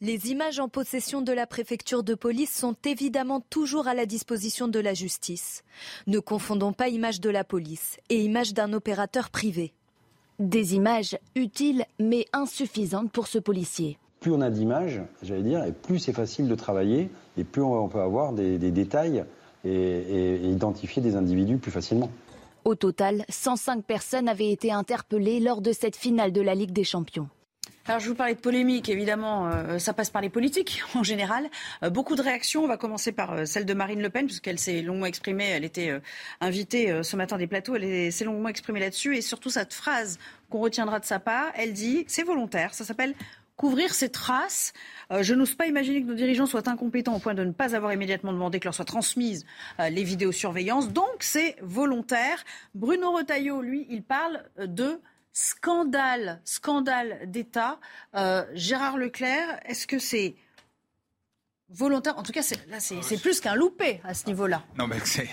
[0.00, 4.66] Les images en possession de la préfecture de police sont évidemment toujours à la disposition
[4.66, 5.62] de la justice.
[6.06, 9.74] Ne confondons pas images de la police et images d'un opérateur privé.
[10.40, 13.98] Des images utiles mais insuffisantes pour ce policier.
[14.20, 17.88] Plus on a d'images, j'allais dire, et plus c'est facile de travailler, et plus on
[17.88, 19.24] peut avoir des, détails
[19.66, 22.10] et, et identifier des individus plus facilement.
[22.64, 26.84] Au total, 105 personnes avaient été interpellées lors de cette finale de la Ligue des
[26.84, 27.28] Champions.
[27.90, 31.50] Alors, je vous parlais de polémique, évidemment, euh, ça passe par les politiques en général.
[31.82, 32.62] Euh, beaucoup de réactions.
[32.62, 35.48] On va commencer par euh, celle de Marine Le Pen, puisqu'elle s'est longuement exprimée.
[35.48, 36.00] Elle était
[36.40, 37.74] invitée ce matin des plateaux.
[37.74, 39.16] Elle s'est longuement exprimée là-dessus.
[39.16, 40.20] Et surtout, cette phrase
[40.50, 42.74] qu'on retiendra de sa part, elle dit c'est volontaire.
[42.74, 43.12] Ça s'appelle
[43.56, 44.72] couvrir ses traces.
[45.10, 47.92] je n'ose pas imaginer que nos dirigeants soient incompétents au point de ne pas avoir
[47.92, 49.44] immédiatement demandé que leur soient transmises
[49.80, 50.90] les vidéosurveillances.
[50.92, 52.44] Donc, c'est volontaire.
[52.76, 55.00] Bruno Retailleau, lui, il parle de
[55.32, 57.78] Scandale, scandale d'État.
[58.14, 60.34] Euh, Gérard Leclerc, est-ce que c'est
[61.72, 62.18] volontaire.
[62.18, 64.62] En tout cas, c'est, là, c'est, plus qu'un loupé à ce niveau-là.
[64.78, 65.28] Non, mais c'est,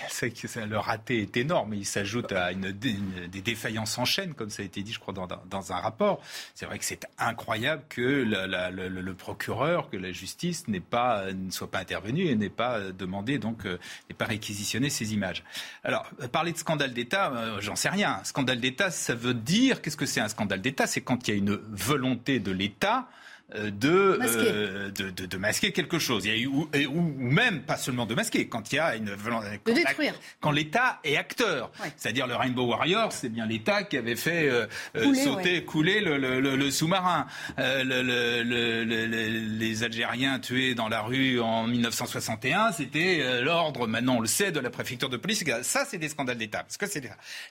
[0.66, 1.74] le raté est énorme.
[1.74, 5.14] Il s'ajoute à une, des défaillances en chaîne, comme ça a été dit, je crois,
[5.14, 6.20] dans, dans un rapport.
[6.54, 11.70] C'est vrai que c'est incroyable que le, procureur, que la justice n'ait pas, ne soit
[11.70, 13.78] pas intervenu et n'ait pas demandé, donc, euh,
[14.08, 15.44] n'ait pas réquisitionné ces images.
[15.82, 18.20] Alors, parler de scandale d'État, euh, j'en sais rien.
[18.24, 20.86] Scandale d'État, ça veut dire, qu'est-ce que c'est un scandale d'État?
[20.86, 23.08] C'est quand il y a une volonté de l'État
[23.54, 26.26] euh, euh, de, de, de, masquer quelque chose.
[26.26, 28.94] Il y a eu, ou, ou, même, pas seulement de masquer, quand il y a
[28.94, 30.12] une De détruire.
[30.40, 31.72] Quand l'État est acteur.
[31.96, 34.66] C'est-à-dire le Rainbow Warrior, c'est bien l'État qui avait fait euh,
[35.14, 37.26] sauter, couler le, le, le, sous-marin.
[37.56, 44.60] les Algériens tués dans la rue en 1961, c'était l'ordre, maintenant on le sait, de
[44.60, 45.42] la préfecture de police.
[45.62, 46.64] Ça, c'est des scandales d'État.
[46.64, 46.98] Parce que c'est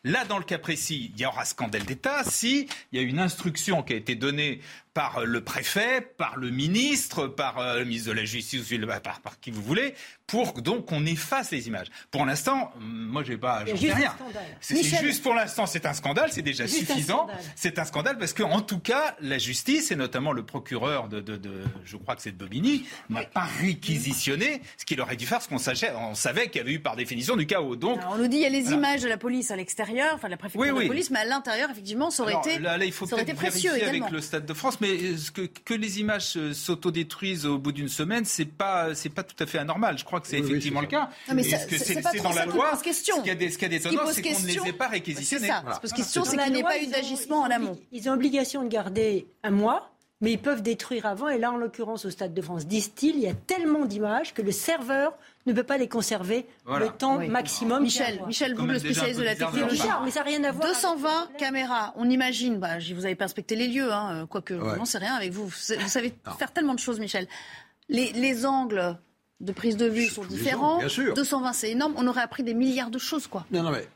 [0.03, 3.19] Là, dans le cas précis, il y aura scandale d'État si il y a une
[3.19, 4.61] instruction qui a été donnée
[4.97, 8.73] par le préfet, par le ministre, par euh, le ministre de la Justice,
[9.03, 9.93] par, par qui vous voulez,
[10.25, 11.85] pour donc qu'on efface les images.
[12.09, 14.15] Pour l'instant, moi j'ai pas, sais rien.
[14.59, 17.27] C'est juste pour l'instant, c'est un scandale, c'est déjà suffisant.
[17.55, 21.21] C'est un scandale parce que en tout cas, la justice et notamment le procureur de,
[21.21, 25.27] de, de je crois que c'est de Bobigny, n'a pas réquisitionné ce qu'il aurait dû
[25.27, 27.75] faire, parce qu'on savait, on savait qu'il y avait eu par définition du chaos.
[27.75, 30.27] Donc, on nous dit il y a les images de la police à l'extérieur, enfin
[30.27, 33.05] de la préfecture de police, mais à l'intérieur, effectivement, ça aurait été, là, il faut
[33.05, 34.86] ça aurait été précieux avec le Stade de France, mais
[35.33, 39.45] que, que les images s'autodétruisent au bout d'une semaine, c'est pas, c'est pas tout à
[39.45, 39.97] fait anormal.
[39.97, 41.09] Je crois que c'est effectivement le cas.
[41.27, 42.71] Non, mais c'est dans la loi.
[42.75, 45.47] Ce qui a des, ce qui a c'est qu'on ne les ait pas réquisitionnés.
[45.47, 45.95] C'est ça.
[45.95, 47.77] question, c'est qu'il n'y ait pas eu d'agissement en amont.
[47.91, 49.91] Ils ont obligation de garder un mois.
[50.19, 53.21] Mais ils peuvent détruire avant, et là, en l'occurrence, au Stade de France, disent-ils, il
[53.21, 55.13] y a tellement d'images que le serveur
[55.47, 57.83] ne peut pas les conserver le temps maximum.
[57.83, 59.81] Michel, Michel, vous, le spécialiste de la technologie.
[60.03, 60.67] Mais ça n'a rien à voir.
[60.67, 64.77] 220 caméras, on imagine, bah, vous n'avez pas inspecté les lieux, hein, quoique, ouais.
[64.77, 65.47] non, c'est rien avec vous.
[65.47, 67.27] Vous savez faire tellement de choses, Michel.
[67.89, 68.97] Les, les angles
[69.39, 70.79] de prise de vue sont différents.
[70.79, 71.13] Bien sûr.
[71.13, 71.93] 220, c'est énorme.
[71.97, 73.45] On aurait appris des milliards de choses, quoi.
[73.51, 73.87] Non, non, mais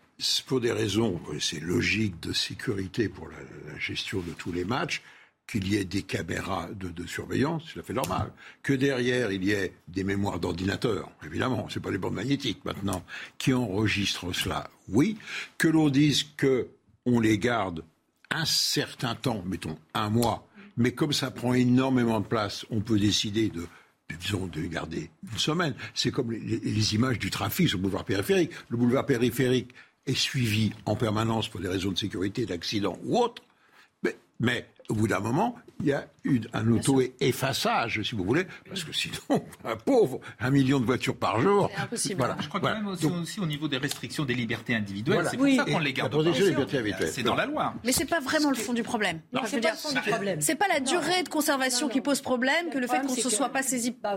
[0.46, 5.02] pour des raisons, c'est logique de sécurité pour la, gestion de tous les matchs.
[5.48, 8.32] Qu'il y ait des caméras de, surveillance, c'est fait normal.
[8.64, 13.04] Que derrière, il y ait des mémoires d'ordinateur, évidemment, ce pas les bandes magnétiques maintenant,
[13.38, 15.18] qui enregistrent cela, oui.
[15.58, 16.70] Que l'on dise que
[17.06, 17.84] on les garde
[18.30, 23.00] un certain temps, mettons un mois, mais comme ça prend énormément de place, on peut
[23.00, 23.68] décider de
[24.20, 25.74] disons, de les garder une semaine.
[25.94, 28.52] C'est comme les, images du trafic sur le boulevard périphérique.
[28.70, 29.74] Le boulevard périphérique
[30.06, 33.44] est suivi en permanence pour des raisons de sécurité, d'accident ou autre.
[34.40, 38.84] mais au bout d'un moment, il y a eu un auto-effaçage, si vous voulez, parce
[38.84, 39.16] que sinon,
[39.66, 41.70] un pauvre, un million de voitures par jour.
[41.74, 42.18] C'est impossible.
[42.18, 42.38] Voilà.
[42.42, 45.64] Je crois que même aussi, au niveau des restrictions des libertés individuelles, c'est pour ça
[45.64, 46.14] qu'on les garde.
[47.12, 47.74] C'est dans la loi.
[47.86, 49.22] Mais c'est pas vraiment le fond du problème.
[49.46, 50.42] C'est pas le fond du problème.
[50.42, 53.30] C'est pas la durée de conservation qui pose problème que le fait qu'on ne se
[53.30, 54.16] soit pas saisi bah,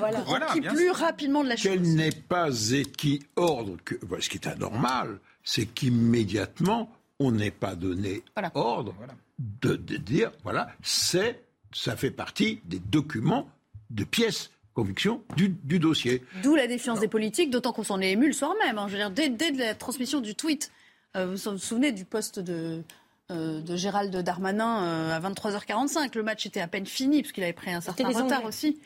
[0.52, 1.70] qui plus rapidement de la chose.
[1.70, 3.76] Qu'elle n'est pas équi-ordre,
[4.18, 6.90] ce qui est anormal, c'est qu'immédiatement,
[7.20, 8.22] on n'ait pas donné
[8.54, 8.94] ordre
[9.38, 13.48] de, dire, voilà, c'est, ça fait partie des documents
[13.90, 16.24] de pièces conviction du, dossier.
[16.42, 18.76] D'où la défiance des politiques, d'autant qu'on s'en est ému le soir même.
[18.76, 18.86] Hein.
[18.88, 20.72] je veux dire, dès, dès, la transmission du tweet,
[21.16, 22.82] euh, vous vous souvenez du poste de,
[23.30, 26.16] euh, de Gérald Darmanin euh, à 23h45.
[26.16, 28.80] Le match était à peine fini, parce qu'il avait pris un certain retard aussi.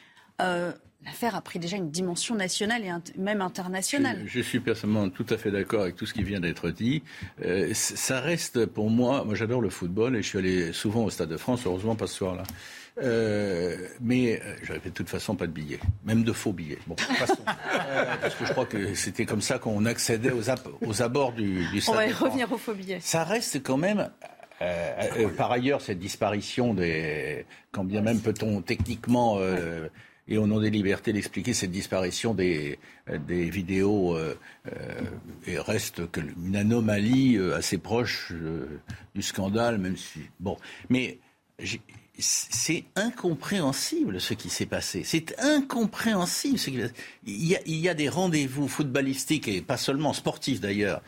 [1.04, 4.20] L'affaire a pris déjà une dimension nationale et même internationale.
[4.26, 7.04] Je, suis personnellement tout à fait d'accord avec tout ce qui vient d'être dit.
[7.44, 11.10] Euh, ça reste pour moi, moi j'adore le football et je suis allé souvent au
[11.10, 12.42] Stade de France, heureusement pas ce soir-là.
[13.00, 16.78] Euh, mais euh, j'avais de toute façon pas de billets, même de faux billets.
[16.88, 17.36] Bon, passons.
[18.20, 20.50] parce que je crois que c'était comme ça qu'on accédait aux,
[20.84, 21.94] aux abords du, du Stade.
[21.94, 22.98] On va y revenir aux faux billets.
[23.00, 24.10] Ça reste quand même
[25.36, 29.38] par ailleurs, cette disparition des, quand bien même peut-on techniquement
[30.28, 32.78] et au nom des libertés d'expliquer cette disparition des,
[33.26, 35.00] des vidéos euh, euh,
[35.46, 38.32] et reste que une anomalie euh, assez proche
[39.14, 40.56] du scandale, même si bon,
[40.90, 41.18] mais
[42.18, 45.02] c'est incompréhensible ce qui s'est passé.
[45.04, 46.58] C'est incompréhensible.
[46.58, 51.00] Ce il, y a, il y a des rendez-vous footballistiques et pas seulement sportifs d'ailleurs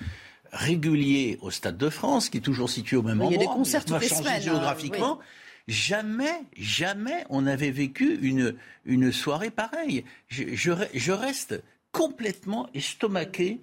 [0.52, 3.32] réguliers au Stade de France, qui est toujours situé au même endroit.
[3.32, 4.34] Il y a des concerts toutes les semaines.
[4.36, 5.20] Hein, géographiquement.
[5.68, 8.54] Jamais, jamais on n'avait vécu une,
[8.84, 10.04] une soirée pareille.
[10.28, 13.60] Je, je, reste complètement estomaqué.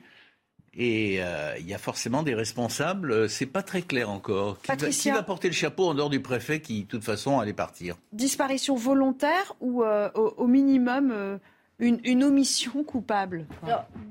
[0.80, 4.60] Et euh, il y a forcément des responsables, c'est pas très clair encore.
[4.62, 7.96] Qui va, porter le chapeau en dehors du préfet qui, de toute façon, allait partir?
[8.14, 11.38] Disparition volontaire ou euh, au, minimum euh,
[11.80, 13.48] une, une, omission coupable?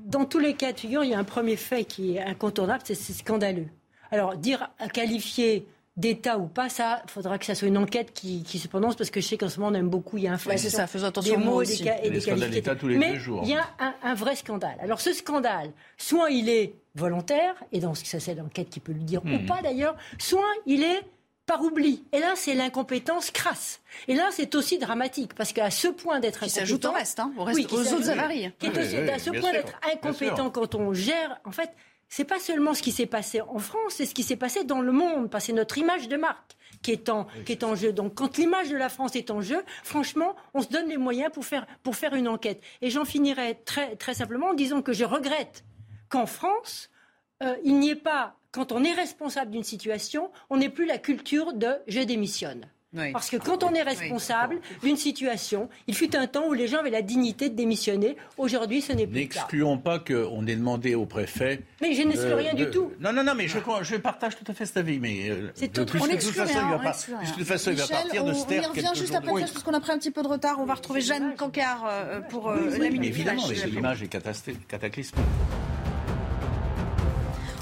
[0.05, 2.83] Dans tous les cas de figure, il y a un premier fait qui est incontournable,
[2.85, 3.67] c'est scandaleux.
[4.11, 5.65] Alors, dire, qualifier
[5.97, 9.19] d'État ou pas, ça, faudra que ça soit une enquête qui, se prononce parce que
[9.19, 10.85] je sais qu'en ce moment on aime beaucoup, il y a un ouais, c'est ça,
[10.87, 13.41] faisons attention des mots et des, et des tous les Mais deux jours.
[13.43, 13.65] il y a
[14.03, 14.77] un, vrai scandale.
[14.79, 18.99] Alors ce scandale, soit il est volontaire, et dans ça c'est l'enquête qui peut le
[18.99, 19.45] dire ou hmm.
[19.47, 21.01] pas d'ailleurs, soit il est
[21.47, 22.03] par oubli.
[22.11, 23.79] Et là, c'est l'incompétence crasse.
[24.09, 26.53] Et là, c'est aussi dramatique, parce qu'à ce point d'être incompétent...
[26.53, 28.51] Qui s'ajoute au reste, hein, au reste oui, aux autres avaries.
[28.59, 31.39] Qui est aussi, à ce point d'être incompétent quand on gère...
[31.45, 31.71] En fait,
[32.09, 34.81] c'est pas seulement ce qui s'est passé en France, c'est ce qui s'est passé dans
[34.81, 37.75] le monde, parce que c'est notre image de marque qui est en, qui est en
[37.75, 37.91] jeu.
[37.91, 41.31] Donc quand l'image de la France est en jeu, franchement, on se donne les moyens
[41.33, 42.61] pour faire, pour faire une enquête.
[42.81, 45.63] Et j'en finirai très, très simplement en disant que je regrette
[46.09, 46.89] qu'en France,
[47.43, 50.97] euh, il n'y ait pas, quand on est responsable d'une situation, on n'ait plus la
[50.97, 52.69] culture de je démissionne.
[53.13, 56.79] Parce que quand on est responsable d'une situation, il fut un temps où les gens
[56.79, 58.17] avaient la dignité de démissionner.
[58.37, 59.39] Aujourd'hui, ce n'est plus le cas.
[59.41, 61.61] N'excluons pas qu'on ait demandé au préfet.
[61.81, 62.91] Mais je n'exclus rien du tout.
[62.99, 64.99] Non, non, non, mais je, je partage tout à fait cet avis.
[64.99, 65.81] Mais euh, c'est tout.
[65.81, 68.33] on de toute façon, il va, pas, de toute façon, il va partir de On
[68.33, 70.59] y revient juste après, parce qu'on a pris un petit peu de retard.
[70.59, 73.09] On va retrouver Jeanne Cancard euh, pour euh, la minute.
[73.09, 75.25] Évidemment, l'image est cataclysmique.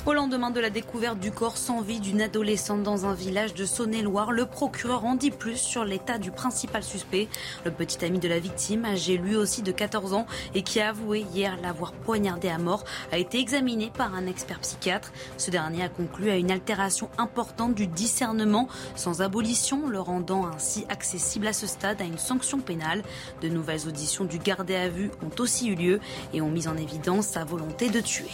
[0.06, 3.66] Au lendemain de la découverte du corps sans vie d'une adolescente dans un village de
[3.66, 7.28] Saône-et-Loire, le procureur en dit plus sur l'état du principal suspect.
[7.64, 10.90] Le petit ami de la victime, âgé lui aussi de 14 ans et qui a
[10.90, 15.12] avoué hier l'avoir poignardé à mort, a été examiné par un expert psychiatre.
[15.38, 20.86] Ce dernier a conclu à une altération importante du discernement sans abolition, le rendant ainsi
[20.88, 23.02] accessible à ce stade à une sanction pénale.
[23.42, 26.00] De nouvelles auditions du gardé à vue ont aussi eu lieu
[26.32, 28.30] et ont mis en évidence sa volonté de tuer.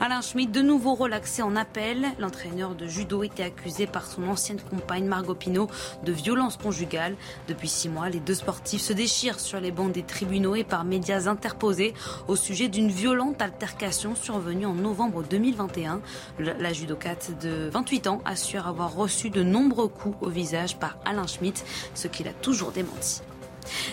[0.00, 2.06] Alain Schmidt, de nouveau relaxé en appel.
[2.18, 5.68] L'entraîneur de judo était accusé par son ancienne compagne Margot Pino
[6.04, 7.16] de violence conjugale.
[7.48, 10.84] Depuis six mois, les deux sportifs se déchirent sur les bancs des tribunaux et par
[10.84, 11.94] médias interposés
[12.28, 16.00] au sujet d'une violente altercation survenue en novembre 2021.
[16.38, 21.26] La judocate de 28 ans assure avoir reçu de nombreux coups au visage par Alain
[21.26, 21.64] Schmidt,
[21.94, 23.22] ce qu'il a toujours démenti.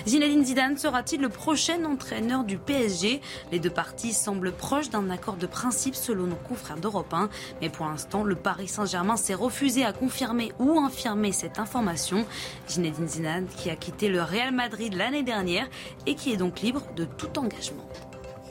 [0.08, 3.22] Zinedine Zidane sera-t-il le prochain entraîneur du PSG
[3.52, 7.30] Les deux parties semblent proches d'un accord de principe selon nos confrères d'Europe 1.
[7.62, 12.26] Mais pour l'instant, le Paris Saint-Germain s'est refusé à confirmer ou infirmer cette information.
[12.70, 15.68] Zinedine Zidane qui a quitté le Real Madrid l'année dernière
[16.06, 17.88] et qui est donc libre de tout engagement.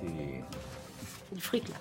[0.00, 0.44] C'est
[1.34, 1.74] le fric là.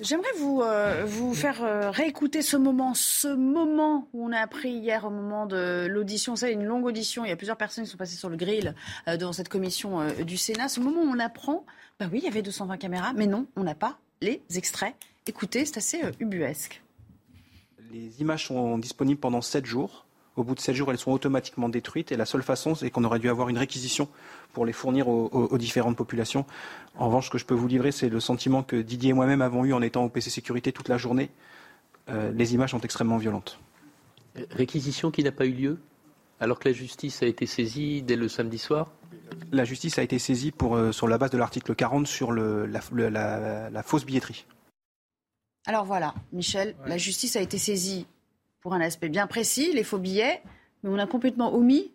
[0.00, 4.70] J'aimerais vous, euh, vous faire euh, réécouter ce moment, ce moment où on a appris
[4.70, 6.34] hier au moment de l'audition.
[6.34, 7.24] C'est une longue audition.
[7.24, 8.74] Il y a plusieurs personnes qui sont passées sur le grill
[9.06, 10.68] euh, devant cette commission du Sénat.
[10.68, 11.64] Ce moment où on apprend,
[12.00, 14.94] bah oui, il y avait 220 caméras, mais non, on n'a pas les extraits.
[15.28, 16.82] Écoutez, c'est assez ubuesque.
[17.92, 20.06] Les images sont disponibles pendant 7 jours.
[20.36, 23.04] Au bout de 7 jours, elles sont automatiquement détruites et la seule façon, c'est qu'on
[23.04, 24.08] aurait dû avoir une réquisition
[24.54, 26.46] pour les fournir aux, différentes populations.
[26.96, 29.42] En revanche, ce que je peux vous livrer, c'est le sentiment que Didier et moi-même
[29.42, 31.30] avons eu en étant au PC Sécurité toute la journée.
[32.08, 33.58] Euh, les images sont extrêmement violentes.
[34.50, 35.78] Réquisition qui n'a pas eu lieu
[36.40, 38.90] alors que la justice a été saisie dès le samedi soir?
[39.52, 42.66] La justice a été saisie pour, euh, sur la base de l'article 40 sur le,
[42.66, 44.46] la, fausse billetterie.
[45.66, 48.06] Alors voilà, Michel, la justice a été saisie
[48.60, 50.42] pour un aspect bien précis, les faux billets,
[50.82, 51.90] mais on a complètement omis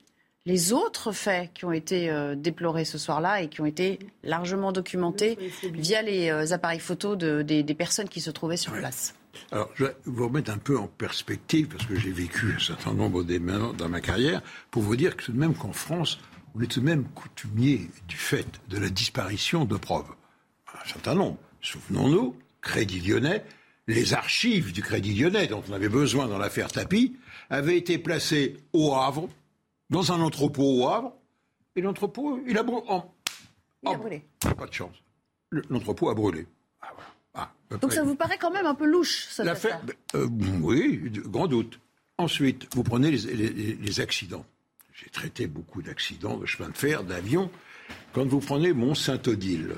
[0.45, 4.71] les autres faits qui ont été euh, déplorés ce soir-là et qui ont été largement
[4.71, 5.37] documentés
[5.73, 9.15] via les euh, appareils photos des, personnes qui se trouvaient sur place.
[9.51, 12.93] Alors, je vais vous remettre un peu en perspective, parce que j'ai vécu un certain
[12.93, 16.19] nombre d'événements dans ma carrière, pour vous dire que tout de même qu'en France,
[16.55, 20.09] on est tout de même coutumier du fait de la disparition de preuves.
[20.73, 21.37] Un certain nombre.
[21.61, 23.43] Souvenons-nous, Crédit Lyonnais,
[23.87, 27.15] les archives du Crédit Lyonnais, dont on avait besoin dans l'affaire Tapi,
[27.49, 29.29] avaient été placées au Havre,
[29.89, 31.13] dans un entrepôt au Havre,
[31.75, 34.25] et l'entrepôt, il a, brûlé.
[34.39, 34.95] Pas de chance.
[35.51, 36.47] L'entrepôt a brûlé.
[36.81, 36.93] Ah,
[37.35, 39.81] ah, Donc ça vous paraît quand même un peu louche, cette affaire
[40.15, 40.27] euh,
[40.61, 41.79] Oui, grand doute.
[42.17, 44.45] Ensuite, vous prenez les, accidents.
[44.93, 47.49] J'ai traité beaucoup d'accidents de chemin de fer, d'avions.
[48.13, 49.75] Quand vous prenez Mont-Saint-Odile,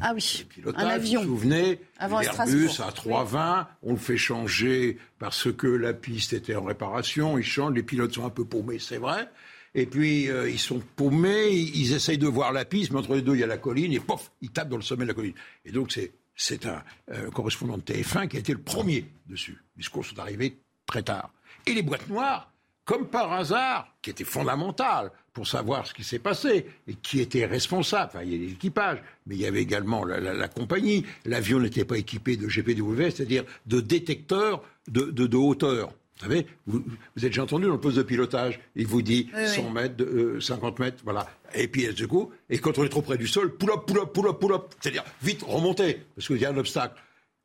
[0.00, 1.22] ah oui, un avion.
[1.22, 6.56] Vous vous souvenez L'Airbus à 320, on le fait changer parce que la piste était
[6.56, 9.28] en réparation, ils changent, les pilotes sont un peu paumés, c'est vrai.
[9.74, 13.22] Et puis, euh, ils sont paumés, ils, essayent de voir la piste, mais entre les
[13.22, 15.14] deux, il y a la colline, et pof, ils tapent dans le sommet de la
[15.14, 15.34] colline.
[15.64, 19.58] Et donc, c'est, c'est un euh, correspondant de TF1 qui a été le premier dessus.
[19.76, 21.32] Les secours sont arrivés très tard.
[21.66, 22.51] Et les boîtes noires,
[22.84, 27.46] comme par hasard, qui était fondamental pour savoir ce qui s'est passé et qui était
[27.46, 28.10] responsable.
[28.14, 31.06] Enfin, il y a l'équipage, mais il y avait également la, compagnie.
[31.24, 35.90] L'avion n'était pas équipé de GPW, c'est-à-dire de détecteurs de, de, hauteur.
[36.16, 36.84] Vous savez, vous,
[37.16, 40.04] vous, êtes déjà entendu dans le poste de pilotage, il vous dit 100 mètres,
[40.40, 41.26] 50 euh, mètres, voilà.
[41.54, 43.98] Et puis, du coup, et quand on est trop près du sol, pull up, pull
[43.98, 44.74] up, pull up, pull up.
[44.80, 47.00] C'est-à-dire, vite, remonter, parce qu'il y a un obstacle.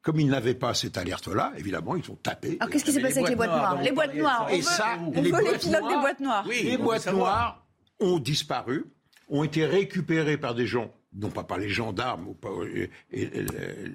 [0.08, 2.56] Comme ils n'avaient pas cette alerte-là, évidemment, ils ont tapé.
[2.62, 4.48] Alors qu'est-ce qui s'est passé avec les boîtes noires, Les boîtes noires.
[4.50, 6.46] Et ça, on les, les pilotes des boîtes noires.
[6.48, 7.68] Oui, les boîtes noires
[8.00, 8.86] ont disparu,
[9.28, 12.90] ont été récupérées par des gens, non pas par les gendarmes ou par les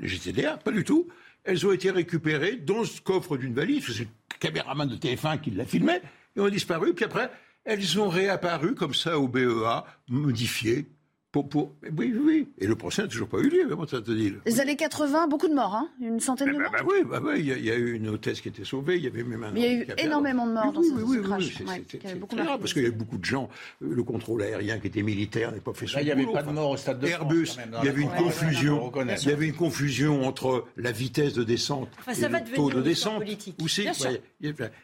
[0.03, 1.09] GTDA, pas du tout.
[1.45, 3.87] Elles ont été récupérées dans ce coffre d'une valise.
[3.87, 4.09] C'est le
[4.39, 5.95] caméraman de TF1 qui l'a filmé.
[6.37, 6.93] Et ont disparu.
[6.93, 7.31] Puis après,
[7.65, 10.89] elles ont réapparu comme ça au BEA, modifiées,
[11.33, 12.47] pour, Oui, oui.
[12.59, 14.35] Et le procès n'a toujours pas eu lieu, comment ça te dit.
[14.45, 15.89] Les années 80, beaucoup de morts, hein.
[16.01, 16.73] Une centaine de bah, morts.
[16.73, 17.39] bah, Oui, bah, oui.
[17.39, 19.51] Il, y a, eu une hôtesse qui était sauvée, il y avait même un...
[19.51, 21.63] Mais il y a eu énormément de morts dans ce, oui, crash.
[21.89, 23.49] C'est beaucoup grave, parce qu'il y avait beaucoup de gens,
[23.81, 26.51] le contrôle aérien qui était militaire n'est pas fait son Il n'y avait pas de
[26.51, 28.93] morts au stade de Airbus, France, il y avait une confusion.
[29.23, 33.23] Il y avait une confusion entre la vitesse de descente et le taux de descente.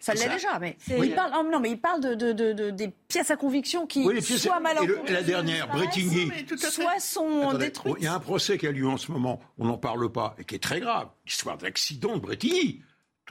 [0.00, 3.36] Ça l'est déjà, mais il parle, oh, non, mais il parle de, des pièces à
[3.36, 4.76] conviction qui soient mal
[5.06, 9.12] Et la dernière, Bretigny, soit il y a un procès qui a lieu en ce
[9.12, 11.08] moment, on n'en parle pas, et qui est très grave.
[11.26, 12.82] L'histoire d'accident de Bretigny,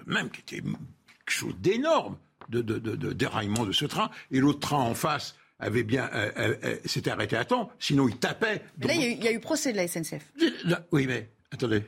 [0.06, 2.18] même qui était quelque chose d'énorme,
[2.50, 2.62] de,
[3.14, 4.10] déraillement de ce train.
[4.32, 8.08] Et l'autre train en face avait bien euh, euh, euh, s'était arrêté à temps, sinon
[8.08, 8.62] il tapait.
[8.80, 10.32] là, il y, a eu, procès de la SNCF.
[10.92, 11.84] oui, mais attendez.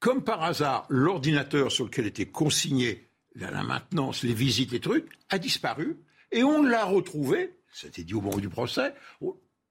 [0.00, 5.38] Comme par hasard, l'ordinateur sur lequel était consigné la, maintenance, les visites, les trucs, a
[5.38, 5.96] disparu.
[6.32, 8.94] Et on l'a retrouvé, c'était dit au moment du procès,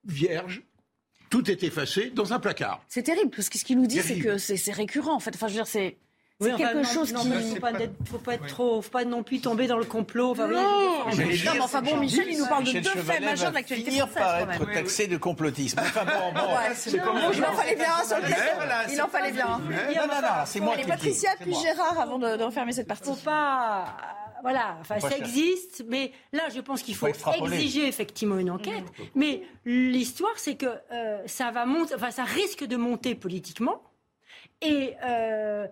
[0.06, 0.64] vierge,
[1.30, 2.82] tout est effacé dans un placard.
[2.88, 5.36] C'est terrible, parce que ce qu'il nous dit, c'est que c'est récurrent, en fait.
[5.36, 5.98] Enfin, je veux dire, c'est...
[6.42, 7.30] C'est quelque chose qui.
[7.30, 7.72] Il faut pas,
[8.12, 10.32] faut pas être trop, faut pas non plus tomber dans le complot.
[10.32, 13.92] Enfin, non, mais, enfin bon, Michel, il nous parle de deux faits majeurs de l'actualité
[13.92, 14.16] française.
[14.16, 15.80] par être taxé de complotisme.
[15.80, 19.32] Enfin bon, bon, c'est comme il en fallait bien un sur le Il en fallait
[19.32, 19.48] bien.
[19.48, 23.08] Non, non, non, c'est moi qui Patricia puis Gérard avant de refermer cette partie.
[23.08, 23.96] Faut pas
[24.42, 28.86] voilà, enfin, ça existe, mais là, je pense qu'il faut, exiger effectivement une enquête.
[29.16, 33.82] Mais l'histoire, c'est que euh, ça va monter, enfin, ça risque de monter politiquement,
[34.62, 35.68] et euh,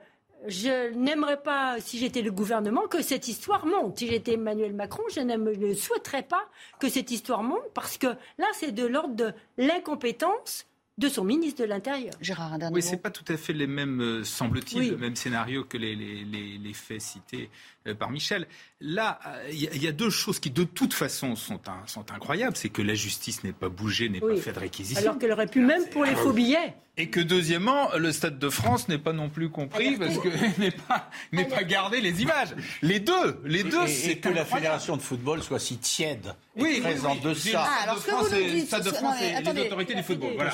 [0.48, 4.00] je n'aimerais pas, si j'étais le gouvernement, que cette histoire monte.
[4.00, 6.44] Si j'étais Emmanuel Macron, je ne souhaiterais pas
[6.80, 8.08] que cette histoire monte parce que
[8.38, 10.68] là, c'est de l'ordre de l'incompétence
[10.98, 12.14] de son ministre de l'Intérieur.
[12.22, 15.64] Gérard, un Oui, c'est pas tout à fait les mêmes, euh, semble-t-il, le même scénario
[15.64, 17.50] que les, les, les, faits cités
[17.88, 18.48] euh, par Michel.
[18.80, 19.20] Là,
[19.52, 22.56] il euh, y, a deux choses qui, de toute façon, sont, sont incroyables.
[22.56, 25.02] C'est que la justice n'est pas bougée, n'est pas fait de réquisition.
[25.02, 26.76] Alors qu'elle aurait pu même pour les faux billets.
[26.96, 30.28] Et que deuxièmement, le Stade de France n'est pas non plus compris parce que
[30.62, 32.50] n'est pas n'est pas gardé les images.
[32.84, 36.36] Les deux, les deux, c'est que la fédération de football soit si tiède.
[36.56, 37.66] Oui, présente de ça.
[37.66, 40.34] Ah, alors ce que vous nous dites, Stade de France et les autorités du football.
[40.36, 40.52] Voilà.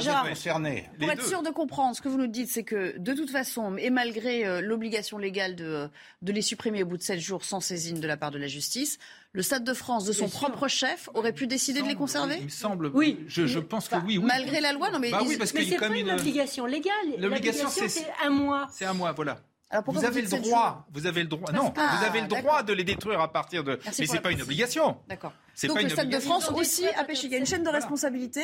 [0.00, 0.62] Gérard, Gérard
[0.98, 3.76] pour être sûr de comprendre, ce que vous nous dites, c'est que de toute façon,
[3.76, 5.88] et malgré euh, l'obligation légale de
[6.22, 8.46] de les supprimer au bout de sept jours sans saisine de la part de la
[8.46, 8.98] justice,
[9.32, 12.44] le Stade de France, de son propre chef, aurait pu décider de les conserver Il
[12.44, 12.90] me semble.
[12.94, 13.20] Oui.
[13.28, 15.10] Je, je pense que oui, oui, Malgré la loi, non mais.
[15.10, 16.94] Bah oui, parce mais c'est pas une, obligation légale.
[17.18, 18.68] L'obligation, c'est un mois.
[18.72, 19.38] C'est un mois, voilà.
[19.86, 22.84] vous avez le droit, vous avez le droit, non, vous avez le droit de les
[22.84, 23.78] détruire à partir de.
[23.98, 24.96] mais c'est pas une obligation.
[25.08, 25.32] D'accord.
[25.64, 27.26] Donc le Stade de France aussi a péché.
[27.26, 28.42] Il y a une chaîne de responsabilité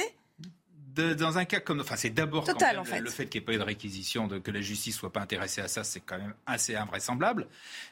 [0.96, 1.80] dans un cas comme.
[1.80, 4.60] Enfin, c'est d'abord le fait qu'il n'y ait pas eu de réquisition, de, que la
[4.60, 7.46] justice soit pas intéressée à ça, c'est quand même assez invraisemblable.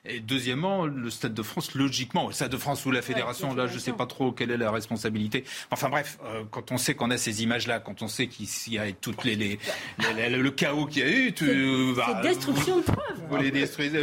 [0.05, 3.67] Et deuxièmement, le Stade de France, logiquement, le Stade de France ou la Fédération, là,
[3.67, 5.45] je ne sais pas trop quelle est la responsabilité.
[5.71, 8.79] Enfin bref, euh, quand on sait qu'on a ces images-là, quand on sait qu'il y
[8.79, 9.59] a toutes les, les,
[10.31, 13.23] le chaos qu'il y a eu, tu, c'est bah, destruction de preuves.
[13.29, 14.01] Vous les détruisez.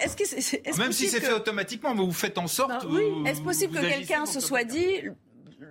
[0.00, 2.86] est-ce que c'est, Même si c'est fait automatiquement, mais vous faites en sorte.
[2.88, 3.02] Oui.
[3.26, 5.02] Est-ce possible que quelqu'un se soit dit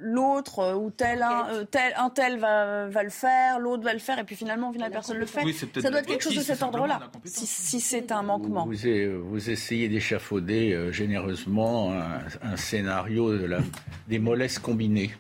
[0.03, 3.93] l'autre euh, ou tel un, euh, tel, un tel va, va le faire, l'autre va
[3.93, 5.41] le faire, et puis finalement, la personne le fait.
[5.53, 8.65] ça doit être quelque chose de cet ordre-là, si, c'est un manquement.
[8.65, 13.59] Vous, vous essayez d'échafauder euh, généreusement un, scénario de la,
[14.07, 15.13] des mollesses combinées.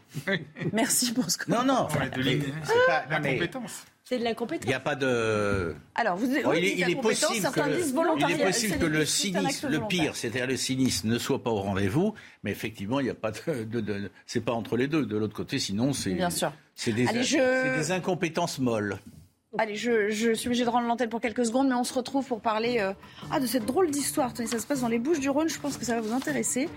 [0.73, 3.85] Merci pour ce que Non, non, c'est pas la compétence.
[4.13, 4.65] C'est de l'incompétence.
[4.65, 5.73] Il n'y a pas de.
[5.95, 7.61] Alors, vous, oh, il, est, possible que,
[8.19, 11.61] il est possible que le cynisme, le pire, c'est-à-dire le cynisme, ne soit pas au
[11.61, 13.63] rendez-vous, mais effectivement, il n'y a pas de.
[13.63, 15.07] de, c'est pas entre les deux.
[15.07, 16.13] De l'autre côté, sinon, c'est.
[16.13, 16.53] Bien sûr.
[16.75, 18.99] C'est des, des incompétences molles.
[19.59, 22.25] Allez, je, je, suis obligée de rendre l'antenne pour quelques secondes, mais on se retrouve
[22.25, 22.91] pour parler euh,
[23.29, 24.31] ah, de cette drôle d'histoire.
[24.35, 26.69] Ça se passe dans les Bouches du Rhône, je pense que ça va vous intéresser.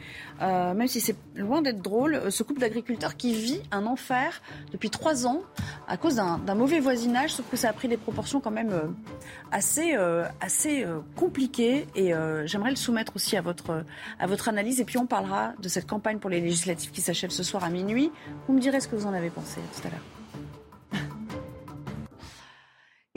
[0.42, 4.42] Euh, même si c'est loin d'être drôle, euh, ce couple d'agriculteurs qui vit un enfer
[4.72, 5.40] depuis trois ans
[5.88, 8.88] à cause d'un mauvais voisinage, sauf que ça a pris des proportions quand même euh,
[9.52, 10.84] assez, euh, assez
[11.16, 11.86] compliquées.
[11.94, 12.12] Et
[12.44, 13.84] j'aimerais le soumettre aussi à votre,
[14.18, 14.80] à votre analyse.
[14.80, 17.70] Et puis on parlera de cette campagne pour les législatives qui s'achève ce soir à
[17.70, 18.10] minuit.
[18.46, 20.15] Vous me direz ce que vous en avez pensé tout à l'heure.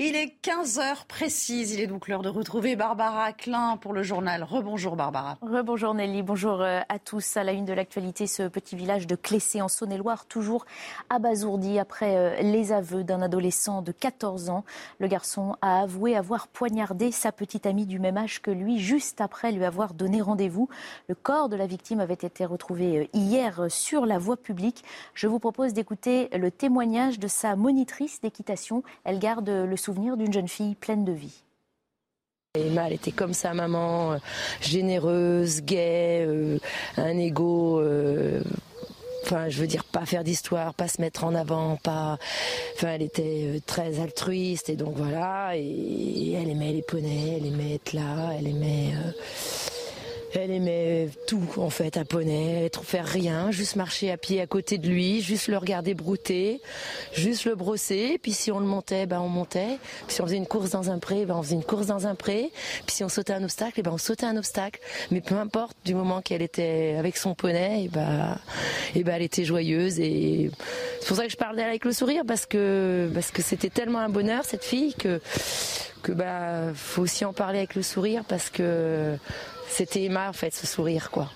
[0.02, 1.74] Il est 15h précise.
[1.74, 4.44] Il est donc l'heure de retrouver Barbara Klein pour le journal.
[4.44, 5.38] Rebonjour Barbara.
[5.42, 6.24] Rebonjour Nelly.
[6.24, 7.36] Bonjour euh, à tous.
[7.36, 10.66] À la une de l'actualité, ce petit village de Clessé en Saône-et-Loire, toujours
[11.10, 14.64] abasourdi après euh, les aveux d'un adolescent de 14 ans.
[15.00, 19.20] Le garçon a avoué avoir poignardé sa petite amie du même âge que lui, juste
[19.20, 20.70] après lui avoir donné rendez-vous.
[21.10, 24.86] Le corps de la victime avait été retrouvé euh, hier sur la voie publique.
[25.14, 28.82] Je vous propose d'écouter le témoignage de sa monitrice d'équitation.
[29.04, 31.44] Elle garde le souvenir d'une jeune fille pleine de vie.
[32.56, 34.18] Emma, elle était comme sa maman, euh,
[34.62, 36.58] généreuse, gaie, euh,
[36.98, 37.80] un ego.
[37.80, 38.42] Euh,
[39.24, 42.18] enfin, je veux dire, pas faire d'histoire, pas se mettre en avant, pas.
[42.76, 45.56] Enfin, elle était très altruiste et donc voilà.
[45.56, 48.94] Et elle aimait les poneys, elle aimait être là, elle aimait.
[50.36, 54.48] Elle aimait tout en fait, un poney, être faire rien, juste marcher à pied à
[54.48, 56.62] côté de lui, juste le regarder brouter,
[57.14, 58.20] juste le brosser.
[58.22, 59.80] Puis si on le montait, ben on montait.
[60.06, 62.06] Puis si on faisait une course dans un pré, ben on faisait une course dans
[62.06, 62.52] un pré.
[62.86, 64.80] Puis si on sautait un obstacle, ben on sautait un obstacle.
[65.12, 68.38] Mais peu importe, du moment qu'elle était avec son poney, et ben,
[68.96, 70.00] et ben elle était joyeuse.
[70.00, 70.52] Et
[71.00, 74.00] c'est pour ça que je parlais avec le sourire parce que parce que c'était tellement
[74.00, 75.20] un bonheur cette fille que
[76.04, 79.18] que bah faut aussi en parler avec le sourire parce que
[79.70, 81.30] c'était Emma en fait, ce sourire quoi.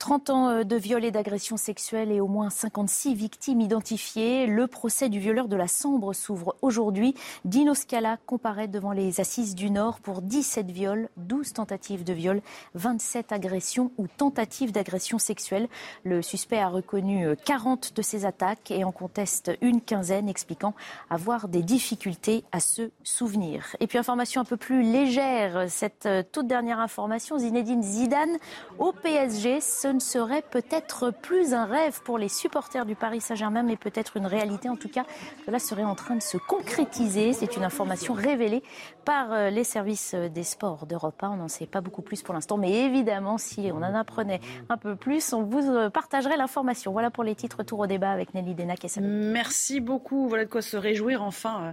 [0.00, 4.46] 30 ans euh, de viol et d'agression sexuelle et au moins 56 victimes identifiées.
[4.46, 7.14] Le procès du violeur de la Sambre s'ouvre aujourd'hui.
[7.44, 12.40] Dino Scala comparaît devant les assises du Nord pour 17 viols, 12 tentatives de viol,
[12.74, 15.68] 27 agressions ou tentatives d'agression sexuelle.
[16.04, 20.74] Le suspect a reconnu 40 de ces attaques et en conteste une quinzaine, expliquant
[21.10, 23.76] avoir des difficultés à se souvenir.
[23.80, 28.38] Et puis information un peu plus légère, cette euh, toute dernière information, Zinedine Zidane
[28.78, 29.60] au PSG.
[29.90, 34.26] Ne serait peut-être plus un rêve pour les supporters du Paris Saint-Germain, mais peut-être une
[34.26, 34.68] réalité.
[34.68, 35.04] En tout cas,
[35.46, 37.32] cela serait en train de se concrétiser.
[37.32, 38.62] C'est une information révélée
[39.04, 41.30] par euh, les services des sports d'Europe 1.
[41.30, 44.76] On n'en sait pas beaucoup plus pour l'instant, mais évidemment, si on en apprenait un
[44.76, 46.92] peu plus, on vous euh, partagerait l'information.
[46.92, 47.62] Voilà pour les titres.
[47.62, 50.28] Tour au débat avec Nelly Denac et Merci beaucoup.
[50.28, 51.72] Voilà de quoi se réjouir enfin euh,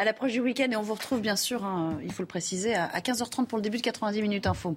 [0.00, 0.68] à l'approche du week-end.
[0.70, 3.62] Et on vous retrouve bien sûr, hein, il faut le préciser, à 15h30 pour le
[3.62, 4.74] début de 90 minutes info.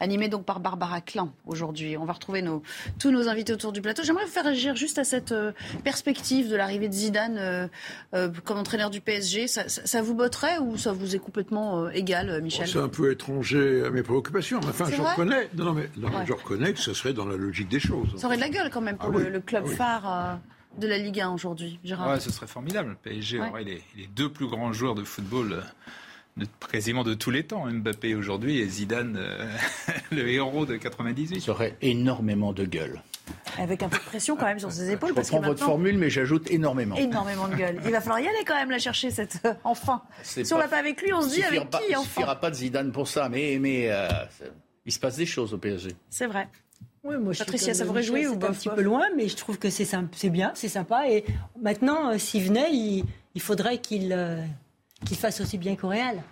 [0.00, 1.96] Animé donc par Barbara Klein aujourd'hui.
[1.96, 2.62] On va retrouver nos,
[2.98, 4.02] tous nos invités autour du plateau.
[4.04, 5.52] J'aimerais vous faire agir juste à cette euh,
[5.82, 7.68] perspective de l'arrivée de Zidane euh,
[8.14, 9.48] euh, comme entraîneur du PSG.
[9.48, 12.68] Ça, ça, vous botterait ou ça vous est complètement égal, Michel?
[12.68, 14.60] C'est un peu étranger à mes préoccupations.
[14.60, 15.88] Mais enfin, je reconnais, non, non, mais,
[16.26, 18.08] je reconnais que ce serait dans la logique des choses.
[18.18, 20.38] Ça aurait de la gueule quand même pour ah le, club ah phare
[20.78, 22.90] de la Ligue 1 aujourd'hui, Gérard Ouais, ce serait formidable.
[22.90, 23.82] Le PSG aurait les,
[24.14, 25.60] deux plus grands joueurs de football euh,
[26.36, 27.66] de, quasiment de tous les temps.
[27.66, 29.46] Mbappé aujourd'hui et Zidane, euh,
[30.10, 31.40] le héros de 98.
[31.40, 33.02] Ça aurait énormément de gueule.
[33.58, 35.10] Avec un peu de pression quand même sur ses épaules.
[35.10, 36.94] Je parce votre formule, mais j'ajoute énormément.
[36.96, 37.80] Énormément de gueule.
[37.84, 40.02] Il va falloir y aller quand même la chercher cette euh, enfin.
[40.22, 41.84] Si on l'a pas avec lui, on se dit avec qui enfin.
[41.88, 43.90] Il ne suffira pas de Zidane pour ça, mais, mais
[44.84, 45.90] il se passe des choses au PSG.
[46.10, 46.48] C'est vrai.
[47.06, 49.70] Oui, moi, Patricia, ça vous réjouit ou un petit peu loin, mais je trouve que
[49.70, 51.08] c'est c'est bien, c'est sympa.
[51.08, 51.24] Et
[51.60, 54.42] maintenant, euh, s'il venait, il, faudrait qu'il euh,
[55.04, 56.22] qu'il fasse aussi bien qu'au Real.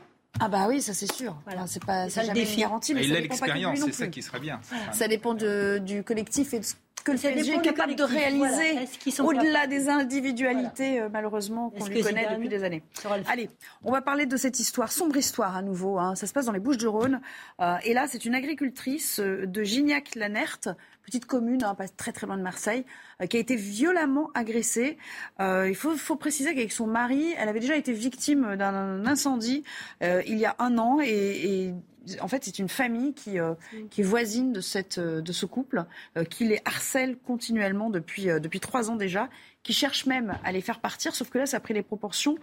[0.40, 1.36] Ah bah oui, ça c'est sûr.
[1.46, 2.60] Voilà, c'est pas ça jamais défi.
[2.60, 4.60] garanti, mais il a l'expérience, c'est ça qui serait bien.
[4.92, 6.74] Ça dépend de, du collectif et de ce
[7.04, 8.88] que le PSG est capable de réaliser
[9.20, 12.82] au-delà des individualités, euh, malheureusement, qu'on lui connaît depuis des années.
[13.28, 13.50] Allez,
[13.84, 15.98] on va parler de cette histoire, sombre histoire à nouveau.
[15.98, 16.14] Hein.
[16.14, 17.20] Ça se passe dans les Bouches-du-Rhône.
[17.60, 20.70] Euh, et là, c'est une agricultrice euh, de Gignac-Lanerte,
[21.04, 22.84] petite commune, hein, pas très très loin de Marseille,
[23.28, 24.98] qui a été violemment agressée.
[25.40, 29.64] il faut, faut préciser qu'avec son mari, elle avait déjà été victime d'un incendie
[30.00, 31.74] il y a un an et, et
[32.20, 33.54] en fait, c'est une famille qui, euh,
[33.90, 35.84] qui est voisine de, cette, euh, de ce couple,
[36.16, 39.28] euh, qui les harcèle continuellement depuis, depuis trois ans déjà,
[39.62, 42.36] qui cherche même à les faire partir, sauf que là, ça a pris les proportions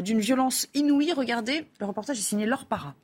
[0.00, 1.12] d'une violence inouïe.
[1.12, 2.94] Regardez, le reportage est signé Laure Para.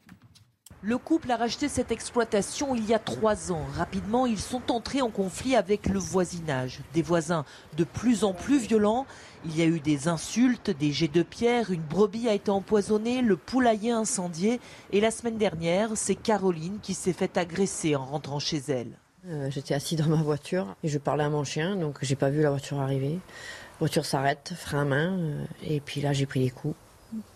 [0.80, 3.66] Le couple a racheté cette exploitation il y a trois ans.
[3.76, 6.82] Rapidement, ils sont entrés en conflit avec le voisinage.
[6.94, 7.44] Des voisins
[7.76, 9.04] de plus en plus violents.
[9.44, 13.22] Il y a eu des insultes, des jets de pierre, une brebis a été empoisonnée,
[13.22, 14.60] le poulailler incendié.
[14.92, 18.92] Et la semaine dernière, c'est Caroline qui s'est fait agresser en rentrant chez elle.
[19.26, 22.30] Euh, j'étais assis dans ma voiture et je parlais à mon chien, donc j'ai pas
[22.30, 23.14] vu la voiture arriver.
[23.14, 26.76] La voiture s'arrête, frein à main, euh, et puis là j'ai pris des coups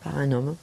[0.01, 0.55] par un homme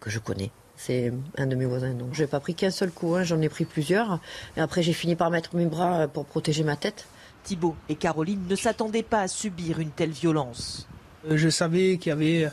[0.00, 0.50] que je connais.
[0.78, 1.92] C'est un de mes voisins.
[1.92, 4.20] Donc, je n'ai pas pris qu'un seul coup, hein, j'en ai pris plusieurs.
[4.56, 7.06] Et après, j'ai fini par mettre mes bras pour protéger ma tête.
[7.42, 10.86] Thibault et Caroline ne s'attendaient pas à subir une telle violence.
[11.28, 12.48] Euh, je savais qu'il y avait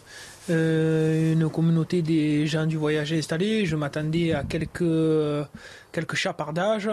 [0.49, 3.65] euh, une communauté des gens du voyage installés.
[3.67, 5.47] Je m'attendais à quelques,
[5.91, 6.89] quelques chapardages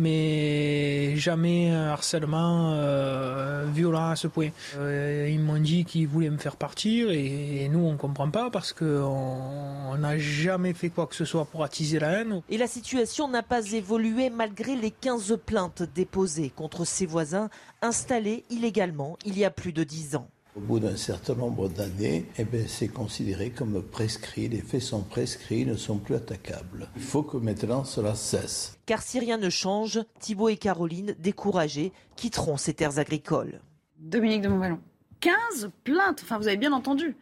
[0.00, 4.48] mais jamais un harcèlement euh, violent à ce point.
[4.76, 8.72] Euh, ils m'ont dit qu'ils voulaient me faire partir et, nous on comprend pas parce
[8.72, 12.42] qu'on n'a jamais fait quoi que ce soit pour attiser la haine.
[12.48, 17.50] Et la situation n'a pas évolué malgré les 15 plaintes déposées contre ses voisins
[17.82, 20.28] installés illégalement il y a plus de 10 ans.
[20.56, 24.48] Au bout d'un certain nombre d'années, eh ben, c'est considéré comme prescrit.
[24.48, 26.88] Les faits sont prescrits, ne sont plus attaquables.
[26.96, 28.76] Il faut que maintenant cela cesse.
[28.84, 33.60] Car si rien ne change, Thibault et Caroline, découragés, quitteront ces terres agricoles.
[33.98, 34.80] Dominique de Montvalon,
[35.20, 37.14] 15 plaintes, enfin vous avez bien entendu,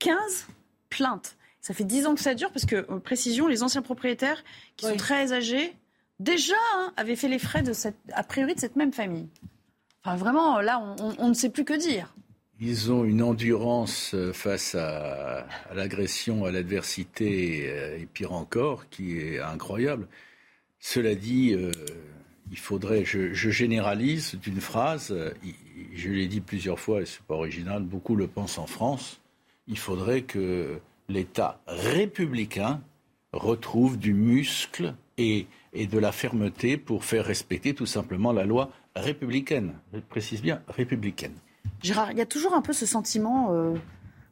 [0.00, 0.46] 15
[0.90, 1.36] plaintes.
[1.62, 4.44] Ça fait 10 ans que ça dure parce que, euh, précision, les anciens propriétaires,
[4.76, 5.74] qui sont très âgés,
[6.20, 9.28] déjà hein, avaient fait les frais de cette, a priori de cette même famille.
[10.04, 12.14] Enfin vraiment, là, on ne sait plus que dire.
[12.58, 19.18] Ils ont une endurance euh, face à, l'agression, à l'adversité euh, et pire encore, qui
[19.18, 20.08] est incroyable.
[20.80, 21.70] Cela dit, euh,
[22.50, 25.14] il faudrait, je, généralise d'une phrase,
[25.94, 29.20] je l'ai dit plusieurs fois et c'est pas original, beaucoup le pensent en France,
[29.66, 30.78] il faudrait que
[31.08, 32.80] l'État républicain
[33.32, 39.74] retrouve du muscle et de la fermeté pour faire respecter tout simplement la loi républicaine.
[39.92, 41.34] Je précise bien républicaine.
[41.82, 43.74] Gérard, il y a toujours un peu ce sentiment, euh,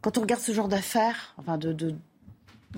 [0.00, 1.94] quand on regarde ce genre d'affaires, enfin de, de,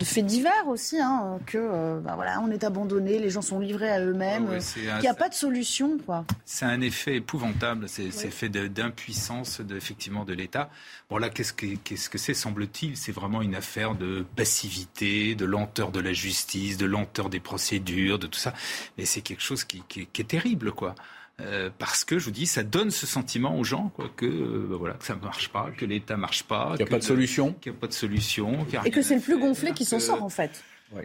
[0.03, 3.91] faits divers aussi, hein, que euh, bah voilà, on est abandonné, les gens sont livrés
[3.91, 5.97] à eux-mêmes, ah qu'il n'y a pas de solution.
[6.45, 8.31] C'est un effet épouvantable, c'est oui.
[8.31, 10.69] fait d'impuissance de, effectivement de l'État.
[11.09, 12.97] Bon là, qu'est-ce que c'est, semble-t-il?
[12.97, 18.19] C'est vraiment une affaire de passivité, de lenteur de la justice, de lenteur des procédures,
[18.19, 18.53] de tout ça.
[18.99, 20.95] Mais c'est quelque chose qui, qui, qui est terrible, quoi.
[21.43, 24.66] Euh, parce que je vous dis, ça donne ce sentiment aux gens quoi, que, euh,
[24.70, 26.70] bah voilà, que ça ne marche pas, que l'État ne marche pas.
[26.70, 27.53] Qu'il n'y a pas de solution.
[27.61, 28.66] Qu'il n'y a pas de solution.
[28.84, 30.64] Et que c'est le plus gonflé qui s'en sort en fait.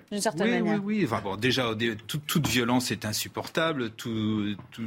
[0.10, 0.84] d'une certaine oui, manière.
[0.86, 1.76] Oui, oui, enfin, bon, déjà,
[2.08, 3.90] toute, toute violence est insupportable.
[3.92, 4.84] Tout, tout,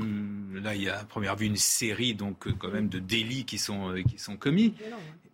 [0.55, 3.59] là, il y a à première vue une série donc quand même de délits qui
[3.59, 4.73] sont, qui sont commis.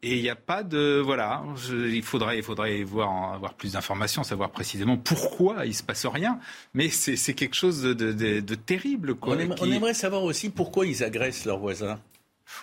[0.02, 4.22] Et il n'y a pas de voilà, il faudrait il faudrait voir avoir plus d'informations,
[4.22, 6.38] savoir précisément pourquoi il se passe rien.
[6.72, 9.14] Mais c'est quelque chose de, de, de, terrible.
[9.14, 12.00] Quoi, on, on aimerait savoir aussi pourquoi ils agressent leurs voisins.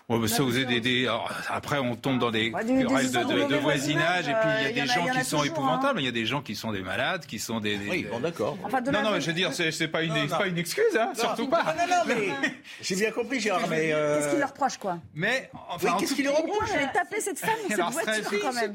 [0.10, 4.28] Ouais, bah ça, vous des, Alors, après, on tombe dans des querelles de, de, voisinage,
[4.30, 6.42] et puis il y a des gens qui sont épouvantables, il y a des gens
[6.42, 7.78] qui sont des malades, qui sont des.
[7.90, 8.58] Oui, bon, d'accord.
[8.92, 11.76] non, non, mais je veux dire, c'est pas, une, pas une excuse, hein, surtout pas.
[11.78, 13.92] Non, non, mais j'ai bien compris, Gérard, mais.
[13.92, 14.18] Euh...
[14.18, 15.00] Qu'est-ce qu'il leur reproche, quoi?
[15.14, 18.74] Mais, enfin, qu'est-ce qu'il leur reproche J'allais taper cette femme dans cette voiture, quand même.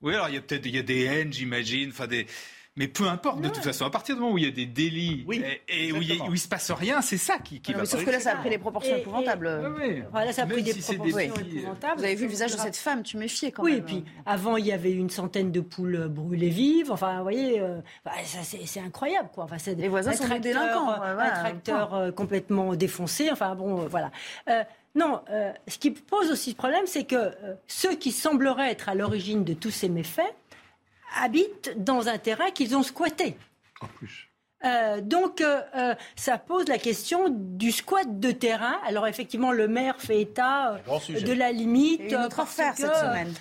[0.00, 2.26] Oui, alors il y a peut-être il y a des haines, j'imagine, enfin des
[2.78, 4.66] mais peu importe, de toute façon, à partir du moment où il y a des
[4.66, 5.26] délits
[5.68, 7.82] et, où, il ne se passe rien, c'est ça qui, qui non, va.
[7.82, 9.48] Mais sauf que là, ça a pris des proportions et, épouvantables.
[9.48, 11.98] Et, oui, enfin, là, ça a pris des proportions épouvantables.
[11.98, 13.84] Vous avez vu le visage de cette femme, tu méfiais quand oui, même.
[13.84, 16.92] Oui, et puis avant, il y avait une centaine de poules brûlées vives.
[16.92, 17.80] Enfin, vous voyez, euh,
[18.22, 19.44] c'est incroyable, quoi.
[19.44, 20.90] Enfin, Les voisins sont des délinquants.
[20.90, 23.30] Un tracteur euh, complètement défoncé.
[23.32, 24.12] Enfin, bon, euh, voilà.
[24.48, 24.62] Euh,
[24.94, 28.88] non, euh, ce qui pose aussi ce problème, c'est que euh, ceux qui sembleraient être
[28.88, 30.34] à l'origine de tous ces méfaits
[31.16, 33.36] habitent dans un terrain qu'ils ont squatté.
[33.80, 34.28] En plus.
[34.64, 38.76] Euh, donc, euh, euh, ça pose la question du squat de terrain.
[38.86, 42.00] Alors, effectivement, le maire fait état de la limite.
[42.00, 43.32] Et une autre affaire cette semaine.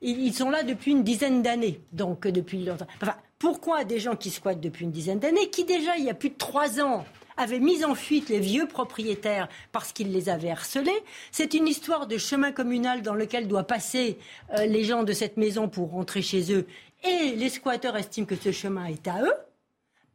[0.00, 1.80] ils sont là depuis une dizaine d'années.
[1.92, 2.86] Donc, depuis longtemps.
[3.00, 6.14] Enfin, pourquoi des gens qui squattent depuis une dizaine d'années, qui déjà, il y a
[6.14, 7.04] plus de trois ans,
[7.36, 10.90] avaient mis en fuite les vieux propriétaires parce qu'ils les avaient harcelés.
[11.30, 14.18] C'est une histoire de chemin communal dans lequel doivent passer
[14.58, 16.66] les gens de cette maison pour rentrer chez eux.
[17.02, 19.34] Et les squatteurs estiment que ce chemin est à eux.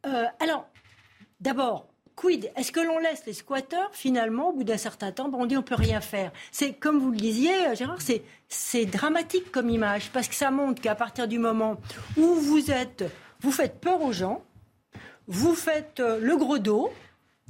[0.05, 0.67] Euh, alors,
[1.39, 5.37] d'abord, quid Est-ce que l'on laisse les squatteurs, finalement, au bout d'un certain temps, ben
[5.39, 7.99] on dit on peut rien faire C'est comme vous le disiez, Gérard,
[8.47, 11.77] c'est, dramatique comme image, parce que ça montre qu'à partir du moment
[12.17, 13.03] où vous êtes,
[13.41, 14.43] vous faites peur aux gens,
[15.27, 16.91] vous faites euh, le gros dos,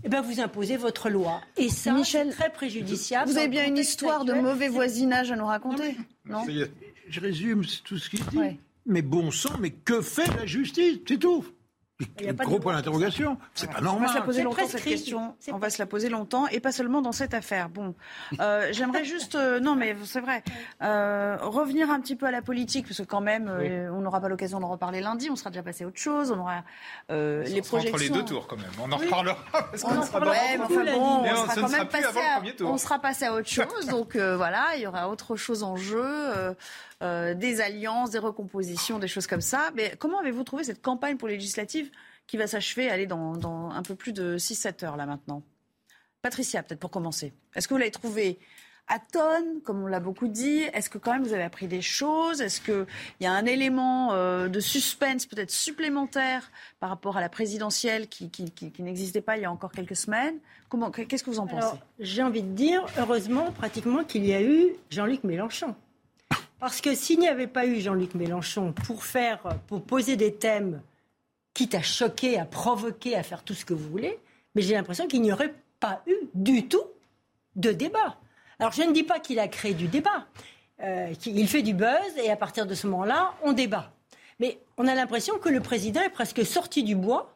[0.03, 1.41] eh ben vous imposez votre loi.
[1.57, 3.29] Et ça, Michel, c'est très préjudiciable.
[3.29, 6.65] Vous avez bien une histoire de mauvais voisinage à nous raconter, non, non?
[7.07, 8.37] Je résume tout ce qu'il dit.
[8.37, 8.57] Ouais.
[8.85, 10.99] Mais bon sang, mais que fait la justice?
[11.07, 11.45] C'est tout.
[12.19, 13.37] Et gros point d'interrogation.
[13.53, 14.01] C'est pas normal.
[14.01, 15.35] On va se la poser longtemps cette question.
[15.53, 17.69] On va se la poser longtemps et pas seulement dans cette affaire.
[17.69, 17.95] Bon,
[18.41, 20.43] euh, j'aimerais juste, euh, non mais c'est vrai,
[20.81, 23.69] euh, revenir un petit peu à la politique parce que quand même, oui.
[23.93, 25.29] on n'aura pas l'occasion d'en reparler lundi.
[25.29, 26.31] On sera déjà passé à autre chose.
[26.31, 26.63] On aura
[27.09, 27.95] les projections.
[27.95, 28.65] Entre les deux tours quand même.
[28.83, 29.37] On en reparlera.
[29.51, 32.65] Parce on en sera ouais, mais enfin bon, on, on sera quand même passé à,
[32.65, 33.87] on sera passé à autre chose.
[33.87, 36.05] donc voilà, il y aura autre chose en jeu.
[37.03, 39.69] Euh, des alliances, des recompositions, des choses comme ça.
[39.75, 41.91] Mais comment avez-vous trouvé cette campagne pour les législatives
[42.25, 45.43] qui va s'achever aller dans, un peu plus de 6-7 heures là maintenant?
[46.21, 47.33] Patricia, peut-être pour commencer.
[47.53, 48.39] Est-ce que vous l'avez trouvé
[48.87, 50.61] à tonne, comme on l'a beaucoup dit?
[50.73, 52.39] Est-ce que quand même vous avez appris des choses?
[52.39, 52.85] Est-ce qu'il
[53.19, 58.31] y a un élément euh, de suspense peut-être supplémentaire par rapport à la présidentielle qui,
[58.79, 60.37] n'existait pas il y a encore quelques semaines?
[61.09, 61.77] Qu'est-ce que vous en pensez?
[61.99, 65.75] J'ai envie de dire, heureusement, pratiquement qu'il y a eu Jean-Luc Mélenchon.
[66.59, 70.81] Parce que s'il n'y avait pas eu Jean-Luc Mélenchon pour faire, pour poser des thèmes,
[71.53, 74.19] quitte à choquer, à provoquer, à faire tout ce que vous voulez,
[74.55, 76.83] mais j'ai l'impression qu'il n'y aurait pas eu du tout
[77.55, 78.17] de débat.
[78.59, 80.27] Alors je ne dis pas qu'il a créé du débat.
[80.81, 83.91] Euh, il fait du buzz et à partir de ce moment-là, on débat.
[84.39, 87.35] Mais on a l'impression que le président est presque sorti du bois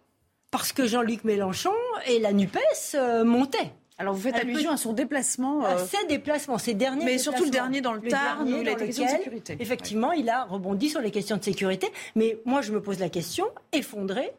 [0.51, 1.73] parce que Jean-Luc Mélenchon
[2.07, 3.71] et la NUPES euh, montaient.
[3.99, 4.75] Alors vous faites Elle allusion peut...
[4.75, 5.65] à son déplacement.
[5.65, 5.75] Euh...
[5.75, 8.67] À ses déplacements, ses derniers Mais surtout le dernier dans le, le Tarn, où il
[8.67, 9.57] a été question de sécurité.
[9.59, 10.19] Effectivement, ouais.
[10.21, 11.87] il a rebondi sur les questions de sécurité.
[12.15, 14.31] Mais moi, je me pose la question, effondrée,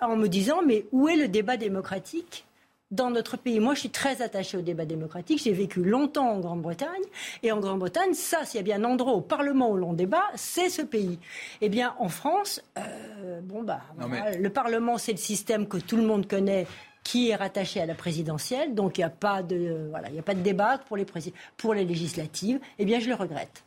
[0.00, 2.46] en me disant, mais où est le débat démocratique
[2.92, 3.58] dans notre pays?
[3.58, 5.42] Moi, je suis très attachée au débat démocratique.
[5.42, 7.02] J'ai vécu longtemps en Grande-Bretagne.
[7.42, 10.24] Et en Grande-Bretagne, ça, s'il y a bien un endroit au Parlement où l'on débat,
[10.36, 11.18] c'est ce pays.
[11.60, 14.38] Eh bien, en France, euh, bon, bah, voilà, mais...
[14.38, 16.68] le Parlement, c'est le système que tout le monde connaît
[17.04, 18.74] qui est rattaché à la présidentielle.
[18.74, 21.06] Donc, il n'y a, pas de, voilà, il a pas de débat pour les,
[21.56, 22.60] pour les législatives.
[22.78, 23.64] Eh bien, je le regrette.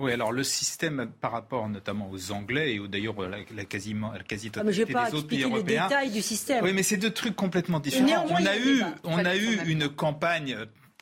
[0.00, 4.22] Oui, alors le système par rapport notamment aux Anglais et d'ailleurs la, la, quasiment, la
[4.22, 5.82] quasi-totalité ah, des autres pays européens.
[5.82, 6.64] les détails du système.
[6.64, 8.26] Oui, mais c'est deux trucs complètement différents.
[8.30, 10.56] On a eu, on a eu une campagne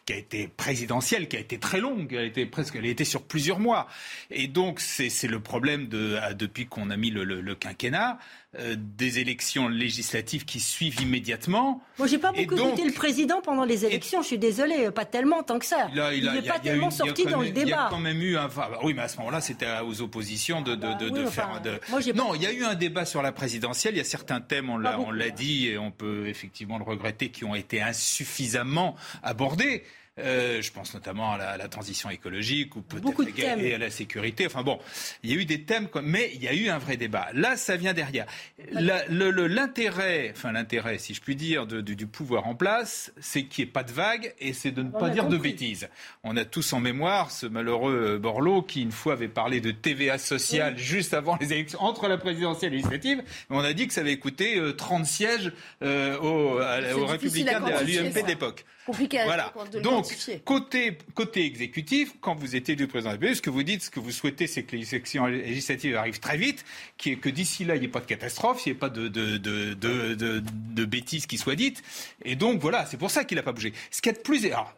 [0.05, 2.89] qui a été présidentielle, qui a été très longue, elle a été presque, elle a
[2.89, 3.87] été sur plusieurs mois.
[4.31, 8.19] Et donc c'est le problème de depuis qu'on a mis le, le, le quinquennat,
[8.59, 11.83] euh, des élections législatives qui suivent immédiatement.
[11.99, 14.21] Moi, j'ai pas beaucoup donc, écouté le président pendant les élections.
[14.21, 15.89] Et, je suis désolé, pas tellement tant que ça.
[15.93, 17.63] Là, il n'est pas tellement sorti dans le débat.
[17.63, 18.47] Il y a quand même eu un.
[18.47, 21.27] Enfin, oui, mais à ce moment-là, c'était aux oppositions de, de, bah, de, oui, de
[21.27, 21.61] enfin, faire.
[21.61, 21.81] De...
[21.91, 23.95] Moi, non, il y a eu un débat sur la présidentielle.
[23.95, 26.85] Il y a certains thèmes, on l'a, on l'a dit, et on peut effectivement le
[26.85, 29.85] regretter, qui ont été insuffisamment abordés.
[30.19, 34.47] Euh, je pense notamment à la, transition écologique ou peut-être et à la sécurité.
[34.47, 34.79] Enfin bon,
[35.23, 37.29] il y a eu des thèmes, mais il y a eu un vrai débat.
[37.35, 38.27] Là, ça vient derrière.
[38.73, 43.73] L'intérêt, enfin l'intérêt, si je puis dire, du pouvoir en place, c'est qu'il n'y ait
[43.73, 45.89] pas de vague et c'est de ne pas dire de bêtises.
[46.25, 50.19] On a tous en mémoire ce malheureux Borloo qui une fois avait parlé de TVA
[50.19, 53.23] sociale juste avant les élections, entre la présidentielle et législative.
[53.51, 55.53] On a dit que ça avait coûté 30 euh, sièges
[55.83, 58.65] euh, aux, républicains de l'UMP d'époque.
[58.89, 59.53] Compliqué voilà.
[59.83, 60.07] Donc,
[60.47, 63.83] côté, côté exécutif, quand vous êtes élu président de la République, ce que vous dites,
[63.83, 66.65] ce que vous souhaitez, c'est que les élections législatives arrivent très vite,
[66.97, 69.37] que d'ici là, il n'y ait pas de catastrophe, il n'y ait pas de, de,
[69.37, 71.83] de, de, bêtises qui soient dites.
[72.25, 73.75] Et donc, voilà, c'est pour ça qu'il n'a pas bougé.
[73.91, 74.47] Ce qui est de plus.
[74.47, 74.75] Alors,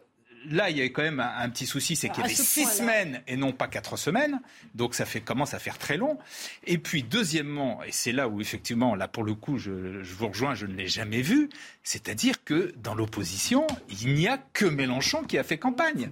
[0.49, 3.21] là, il y a quand même un, petit souci, c'est qu'il y avait six semaines
[3.27, 4.41] et non pas quatre semaines.
[4.75, 6.17] Donc ça fait, commence à faire très long.
[6.65, 10.55] Et puis, deuxièmement, et c'est là où effectivement, là pour le coup, je, vous rejoins,
[10.55, 11.49] je ne l'ai jamais vu,
[11.83, 13.67] c'est-à-dire que dans l'opposition,
[14.01, 16.11] il n'y a que Mélenchon qui a fait campagne.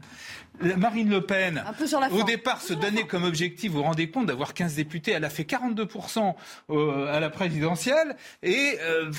[0.62, 1.64] Marine Le Pen,
[2.12, 5.12] au départ, se donnait comme objectif, vous vous rendez compte, d'avoir 15 députés.
[5.12, 6.36] Elle a fait 42%
[6.70, 9.10] euh, à la présidentielle et euh,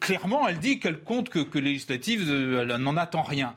[0.00, 3.54] clairement, elle dit qu'elle compte que, que législative, euh, elle n'en attend rien.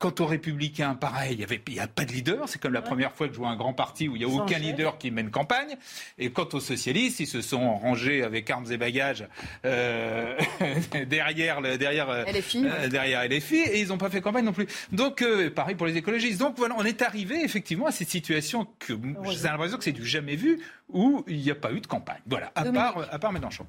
[0.00, 2.48] Quant aux Républicains, pareil, il n'y a pas de leader.
[2.48, 4.34] C'est comme la première fois que je vois un grand parti où il n'y a
[4.34, 5.76] aucun leader qui mène campagne.
[6.16, 9.28] Et quant aux socialistes, ils se sont rangés avec armes et bagages
[9.66, 10.38] euh,
[11.06, 14.68] derrière, derrière, LFI, euh, derrière LFI et ils n'ont pas fait campagne non plus.
[14.90, 16.40] Donc, euh, pareil pour les écologistes.
[16.40, 18.94] Donc voilà, on est arrivé effectivement à cette situation que
[19.26, 22.22] j'ai l'impression que c'est du jamais vu où il n'y a pas eu de campagne.
[22.26, 23.66] Voilà, à part, à part Mélenchon.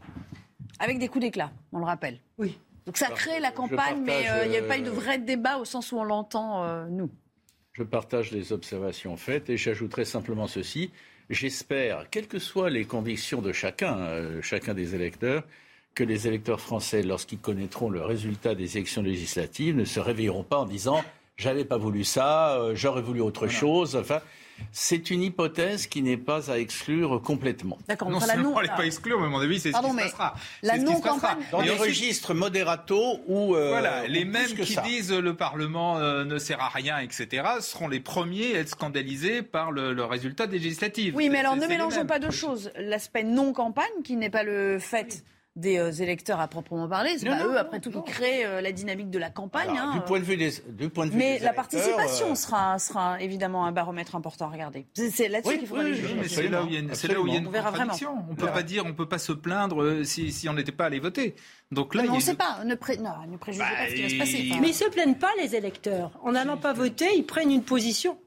[0.80, 2.20] Avec des coups d'éclat, on le rappelle.
[2.38, 2.58] Oui.
[2.86, 5.20] Donc ça crée la campagne, mais euh, il n'y a pas eu de euh, vrai
[5.20, 7.10] débat au sens où on l'entend, euh, nous.
[7.74, 10.92] Je partage les observations faites et j'ajouterai simplement ceci.
[11.30, 15.44] J'espère, quelles que soient les convictions de chacun, chacun des électeurs,
[15.96, 20.58] que les électeurs français, lorsqu'ils connaîtront le résultat des élections législatives, ne se réveilleront pas
[20.58, 21.02] en disant
[21.38, 23.96] j'avais pas voulu ça, j'aurais voulu autre chose.
[23.96, 24.20] Enfin,
[24.72, 27.78] c'est une hypothèse qui n'est pas à exclure complètement.
[27.88, 28.09] D'accord.
[28.09, 30.36] Non seulement elle n'est pas exclure, mais à mon avis, c'est ce qui se passera.
[30.62, 31.38] La non-campagne...
[31.51, 33.55] Dans les registres modérato ou...
[33.55, 37.88] Euh, voilà, les mêmes qui disent le Parlement euh, ne sert à rien, etc., seront
[37.88, 41.16] les premiers à être scandalisés par le, résultat des législatives.
[41.16, 42.72] Oui, mais alors ne mélangeons pas deux choses.
[42.78, 45.24] L'aspect non-campagne, qui n'est pas le fait
[45.56, 47.18] des euh, électeurs à proprement parler.
[47.18, 49.78] C'est pas eux, après tout, qui créent euh, la dynamique de la campagne.
[49.78, 52.80] Hein, du point de vue des, du point de vue Mais la participation euh, sera,
[52.80, 54.88] sera évidemment un baromètre important à regarder.
[54.93, 57.34] C'est là-dessus qu'il faut oui, C'est là où il y a une, là où il
[57.34, 58.26] y a une on contradiction.
[58.30, 60.99] On peut pas dire, on peut pas se plaindre si, si on n'était pas allé
[60.99, 61.36] voter.
[61.72, 62.64] Donc là, on ne sait pas.
[62.64, 62.97] Ne, pré...
[62.97, 64.52] non, ne préjugez pas ce qui va se passer.
[64.62, 66.12] Mais ils se plaignent pas les électeurs.
[66.24, 68.18] En n'allant pas voter, ils prennent une position.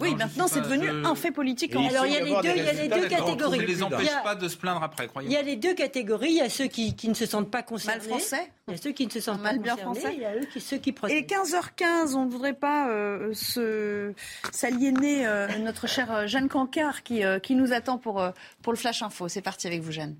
[0.00, 1.74] Oui, maintenant c'est devenu un fait politique.
[1.74, 3.58] Alors il y a les deux, il y a les deux catégories.
[3.58, 5.74] Ça ne les empêche pas de se plaindre après, croyez Il y a les deux
[5.74, 6.30] catégories.
[6.30, 7.98] Il y a ceux qui, qui ne se sentent pas concernés.
[7.98, 8.50] Mal français.
[8.68, 10.12] Il y a ceux qui ne se sentent mal pas bien français.
[10.14, 11.18] Il y a eux qui, ceux qui protestent.
[11.18, 14.14] Et 15h15, on ne voudrait pas euh, se
[14.52, 18.30] s'aliéner euh, notre chère Jeanne Cancard qui, euh, qui nous attend pour, euh,
[18.62, 19.28] pour le Flash Info.
[19.28, 20.16] C'est parti avec vous, Jeanne.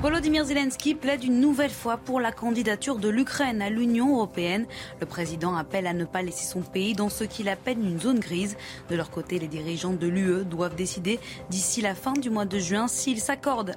[0.00, 4.66] Volodymyr Zelensky plaide une nouvelle fois pour la candidature de l'Ukraine à l'Union européenne.
[5.00, 8.20] Le président appelle à ne pas laisser son pays dans ce qu'il appelle une zone
[8.20, 8.56] grise.
[8.90, 11.18] De leur côté, les dirigeants de l'UE doivent décider
[11.50, 13.74] d'ici la fin du mois de juin s'ils accordent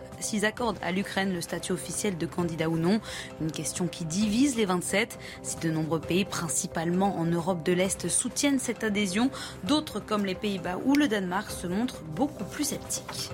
[0.83, 3.01] à l'Ukraine le statut officiel de candidat ou non.
[3.41, 5.17] Une question qui divise les 27.
[5.41, 9.31] Si de nombreux pays, principalement en Europe de l'Est, soutiennent cette adhésion,
[9.63, 13.31] d'autres comme les Pays-Bas ou le Danemark se montrent beaucoup plus sceptiques.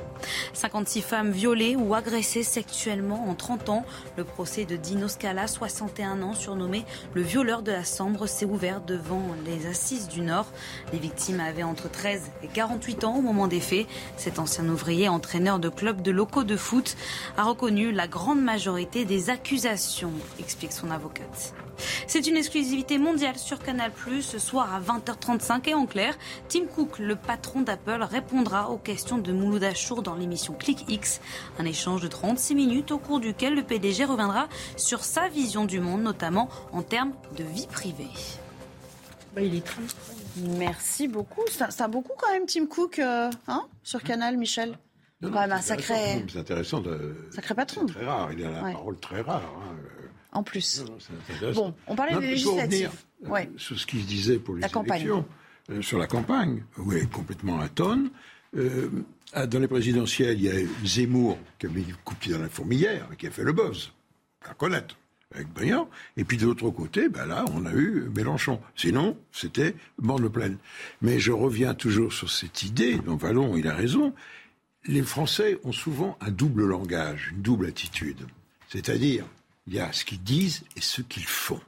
[0.53, 3.85] 56 femmes violées ou agressées sexuellement en 30 ans.
[4.17, 8.81] Le procès de Dino Scala, 61 ans, surnommé le violeur de la Sambre, s'est ouvert
[8.81, 10.47] devant les assises du Nord.
[10.93, 13.87] Les victimes avaient entre 13 et 48 ans au moment des faits.
[14.17, 16.95] Cet ancien ouvrier, entraîneur de clubs de locaux de foot,
[17.37, 21.53] a reconnu la grande majorité des accusations, explique son avocate.
[22.07, 26.17] C'est une exclusivité mondiale sur Canal+, ce soir à 20h35 et en clair,
[26.49, 31.21] Tim Cook, le patron d'Apple, répondra aux questions de Mouloud Achour dans l'émission Click X,
[31.59, 35.79] un échange de 36 minutes au cours duquel le PDG reviendra sur sa vision du
[35.79, 38.07] monde, notamment en termes de vie privée.
[39.35, 39.63] Bah, il est
[40.37, 41.41] Merci beaucoup.
[41.47, 44.77] C'est beaucoup quand même Tim Cook euh, hein, sur Canal, Michel.
[45.21, 46.25] quand même un sacré.
[46.29, 46.79] C'est intéressant.
[46.79, 47.29] De...
[47.31, 47.85] Sacré patron.
[47.85, 48.31] Très rare.
[48.33, 49.41] Il a la parole très rare.
[49.41, 49.75] Hein
[50.31, 50.83] en plus.
[51.53, 52.91] bon, on parlait des législatives.
[53.25, 53.49] Ouais.
[53.57, 55.25] Sur ce qui se disait pour les la élections,
[55.71, 58.09] euh, sur la campagne, oui, complètement à tonne.
[58.55, 58.89] Euh,
[59.47, 62.39] dans les présidentielles, il y a Zemmour qui a mis le coup de pied dans
[62.39, 63.91] la fourmilière, qui a fait le buzz,
[64.49, 64.95] à connaître,
[65.33, 65.89] avec Briand.
[66.15, 68.61] Et puis de l'autre côté, ben là, on a eu Mélenchon.
[68.75, 70.57] Sinon, c'était borne pleine.
[71.01, 74.13] Mais je reviens toujours sur cette idée, dont Vallon, il a raison.
[74.85, 78.25] Les Français ont souvent un double langage, une double attitude.
[78.69, 79.25] C'est-à-dire,
[79.67, 81.61] il y a ce qu'ils disent et ce qu'ils font.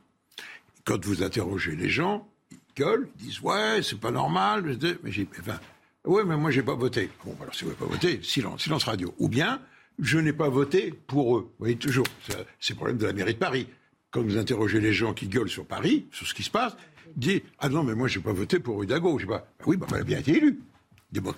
[0.86, 4.78] quand vous interrogez les gens, ils gueulent, ils disent ouais, c'est pas normal.
[5.04, 5.60] Mais j'ai, enfin,
[6.06, 7.10] ouais, mais moi j'ai pas voté.
[7.26, 9.14] Bon, alors si vous n'avez pas voté, silence, silence radio.
[9.20, 9.62] Ou bien,
[10.00, 11.42] je n'ai pas voté pour eux.
[11.42, 12.08] Vous voyez toujours,
[12.60, 13.68] c'est le problème de la mairie de Paris.
[14.12, 16.76] Quand vous interrogez les gens qui gueulent sur Paris, sur ce qui se passe,
[17.16, 19.20] ils disent ah non, mais moi j'ai pas voté pour Hidalgo.
[19.20, 19.48] Je sais pas.
[19.60, 20.60] Ah oui, bah, elle a bien été élue.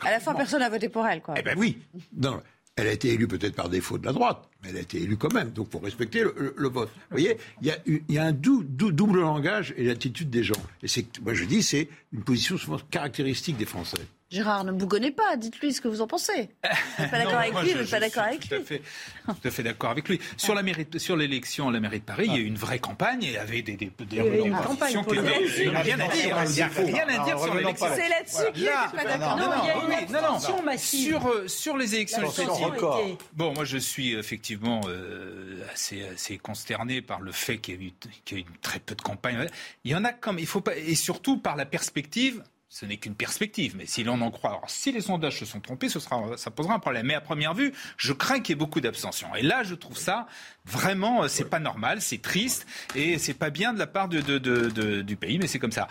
[0.02, 1.36] À la fin, personne n'a voté pour elle, quoi.
[1.38, 1.78] Eh ben oui.
[2.14, 2.42] Non,
[2.77, 5.18] elle a été élue peut-être par défaut de la droite, mais elle a été élue
[5.18, 5.52] quand même.
[5.52, 6.89] Donc, il faut respecter le, vote.
[7.10, 7.76] Vous voyez, il
[8.10, 10.61] y a, un double langage et l'attitude des gens.
[10.81, 13.98] Et c'est, moi, je dis, c'est une position souvent caractéristique des Français.
[14.32, 16.49] Gérard, ne bougonnez pas, dites-lui ce que vous en pensez.
[16.98, 18.64] Vous pas d'accord avec lui, vous n'êtes pas d'accord avec lui.
[18.64, 18.82] Fait,
[19.26, 20.22] tout à fait d'accord avec lui.
[20.38, 22.56] Sur la mairie, sur l'élection à la mairie de Paris, il y a eu une
[22.56, 26.70] vraie campagne et il y avait des, des, des, Il n'y a rien à dire.
[26.78, 27.88] Il n'y a rien à dire sur l'élection.
[27.94, 29.38] C'est là-dessus qu'il n'est pas d'accord.
[29.38, 31.20] Non, il y a une abstention massive.
[31.48, 33.18] Sur, euh, les élections législatives.
[33.34, 37.94] Bon, moi je suis effectivement euh, assez, consterné par le fait qu'il y,
[38.32, 39.48] y, a eu très peu de campagnes.
[39.84, 42.95] Il y en a comme, il faut pas, et surtout par la perspective ce n'est
[42.95, 45.99] qu'une perspective, mais si l'on en croit, alors, si les sondages se sont trompés, ce
[45.99, 47.06] ça posera un problème.
[47.06, 49.35] Mais à première vue, je crains qu'il y ait beaucoup d'abstention.
[49.35, 50.26] Et là, je trouve ça
[50.66, 52.66] vraiment, euh, c'est pas normal, c'est triste
[52.96, 55.72] et c'est pas bien de la part de, de, de, du pays, mais c'est comme
[55.72, 55.88] ça.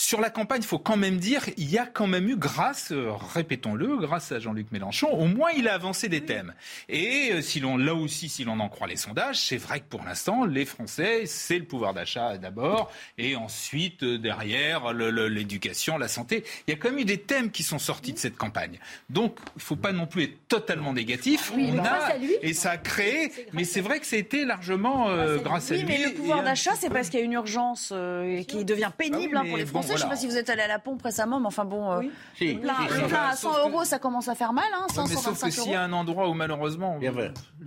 [0.00, 2.92] Sur la campagne, il faut quand même dire, il y a quand même eu, grâce,
[2.92, 6.54] euh, répétons-le, grâce à Jean-Luc Mélenchon, au moins il a avancé des thèmes.
[6.88, 9.86] Et euh, si l'on, là aussi, si l'on en croit les sondages, c'est vrai que
[9.86, 16.44] pour l'instant, les Français, c'est le pouvoir d'achat d'abord, et ensuite derrière l'éducation, la santé.
[16.68, 18.78] Il y a quand même eu des thèmes qui sont sortis de cette campagne.
[19.10, 21.50] Donc, il ne faut pas non plus être totalement négatif.
[21.56, 25.06] On a, et ça a créé, mais c'est vrai que c'était largement
[25.42, 25.82] grâce à lui.
[25.82, 27.92] Oui, mais le pouvoir d'achat, c'est parce qu'il y a une urgence
[28.46, 29.88] qui devient pénible ah hein, pour les Français.
[29.88, 31.92] Je ne sais pas si vous êtes allé à la pompe récemment, mais enfin bon,
[31.92, 32.02] euh,
[32.40, 35.50] le plein, à 100 euros, ça commence à faire mal, hein, 100, mais sauf que
[35.50, 36.98] s'il y a un endroit où malheureusement,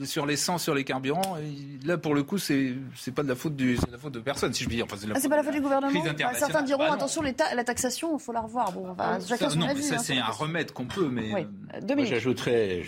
[0.04, 1.38] sur l'essence, sur les carburants,
[1.86, 4.20] là pour le coup, c'est c'est pas de la faute du, c'est la faute de
[4.20, 4.86] personne, si je veux dire.
[4.86, 6.04] Enfin, c'est ah, pas la faute du gouvernement.
[6.34, 8.72] certains diront bah attention, la taxation, il faut la revoir.
[8.72, 11.48] Bon, bah, ça, non, ça hein, c'est un remède qu'on peut, mais.
[11.74, 12.84] Euh, j'ajouterais,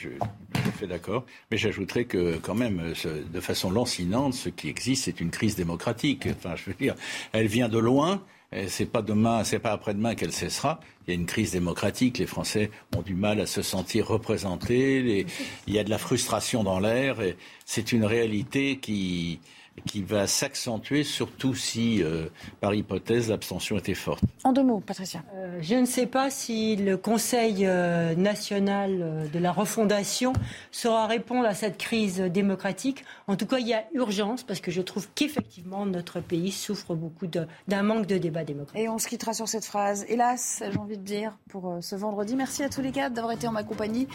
[0.87, 2.93] d'accord, mais j'ajouterais que quand même,
[3.33, 6.27] de façon lancinante, ce qui existe, c'est une crise démocratique.
[6.29, 6.95] Enfin, je veux dire,
[7.31, 8.21] elle vient de loin
[8.67, 10.79] c'est pas demain, c'est pas après-demain qu'elle cessera.
[11.07, 12.17] Il y a une crise démocratique.
[12.17, 15.25] Les Français ont du mal à se sentir représentés.
[15.67, 17.17] il y a de la frustration dans l'air.
[17.65, 19.39] C'est une réalité qui,
[19.85, 22.27] qui va s'accentuer, surtout si, euh,
[22.61, 24.23] par hypothèse, l'abstention était forte.
[24.43, 25.23] En deux mots, Patricia.
[25.35, 30.33] Euh, je ne sais pas si le Conseil euh, national de la refondation
[30.71, 33.03] saura répondre à cette crise démocratique.
[33.27, 36.95] En tout cas, il y a urgence parce que je trouve qu'effectivement, notre pays souffre
[36.95, 38.83] beaucoup d'un manque de débat démocratique.
[38.83, 40.05] Et on se quittera sur cette phrase.
[40.07, 42.35] Hélas, j'ai envie de dire, pour ce vendredi.
[42.35, 44.07] Merci à tous les quatre d'avoir été en ma compagnie.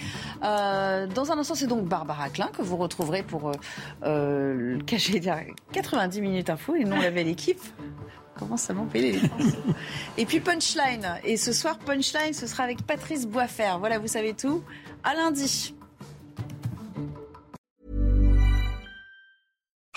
[0.43, 3.53] dans un instant, c'est donc Barbara Klein que vous retrouverez pour
[4.03, 5.13] le cacher
[5.73, 7.61] 90 minutes info et non la belle équipe.
[8.39, 9.21] Comment ça m'empêche les
[10.17, 11.19] Et puis Punchline.
[11.25, 13.73] Et ce soir, Punchline, ce sera avec Patrice Boisfer.
[13.81, 14.63] Voilà, vous savez tout.
[15.03, 15.75] À lundi.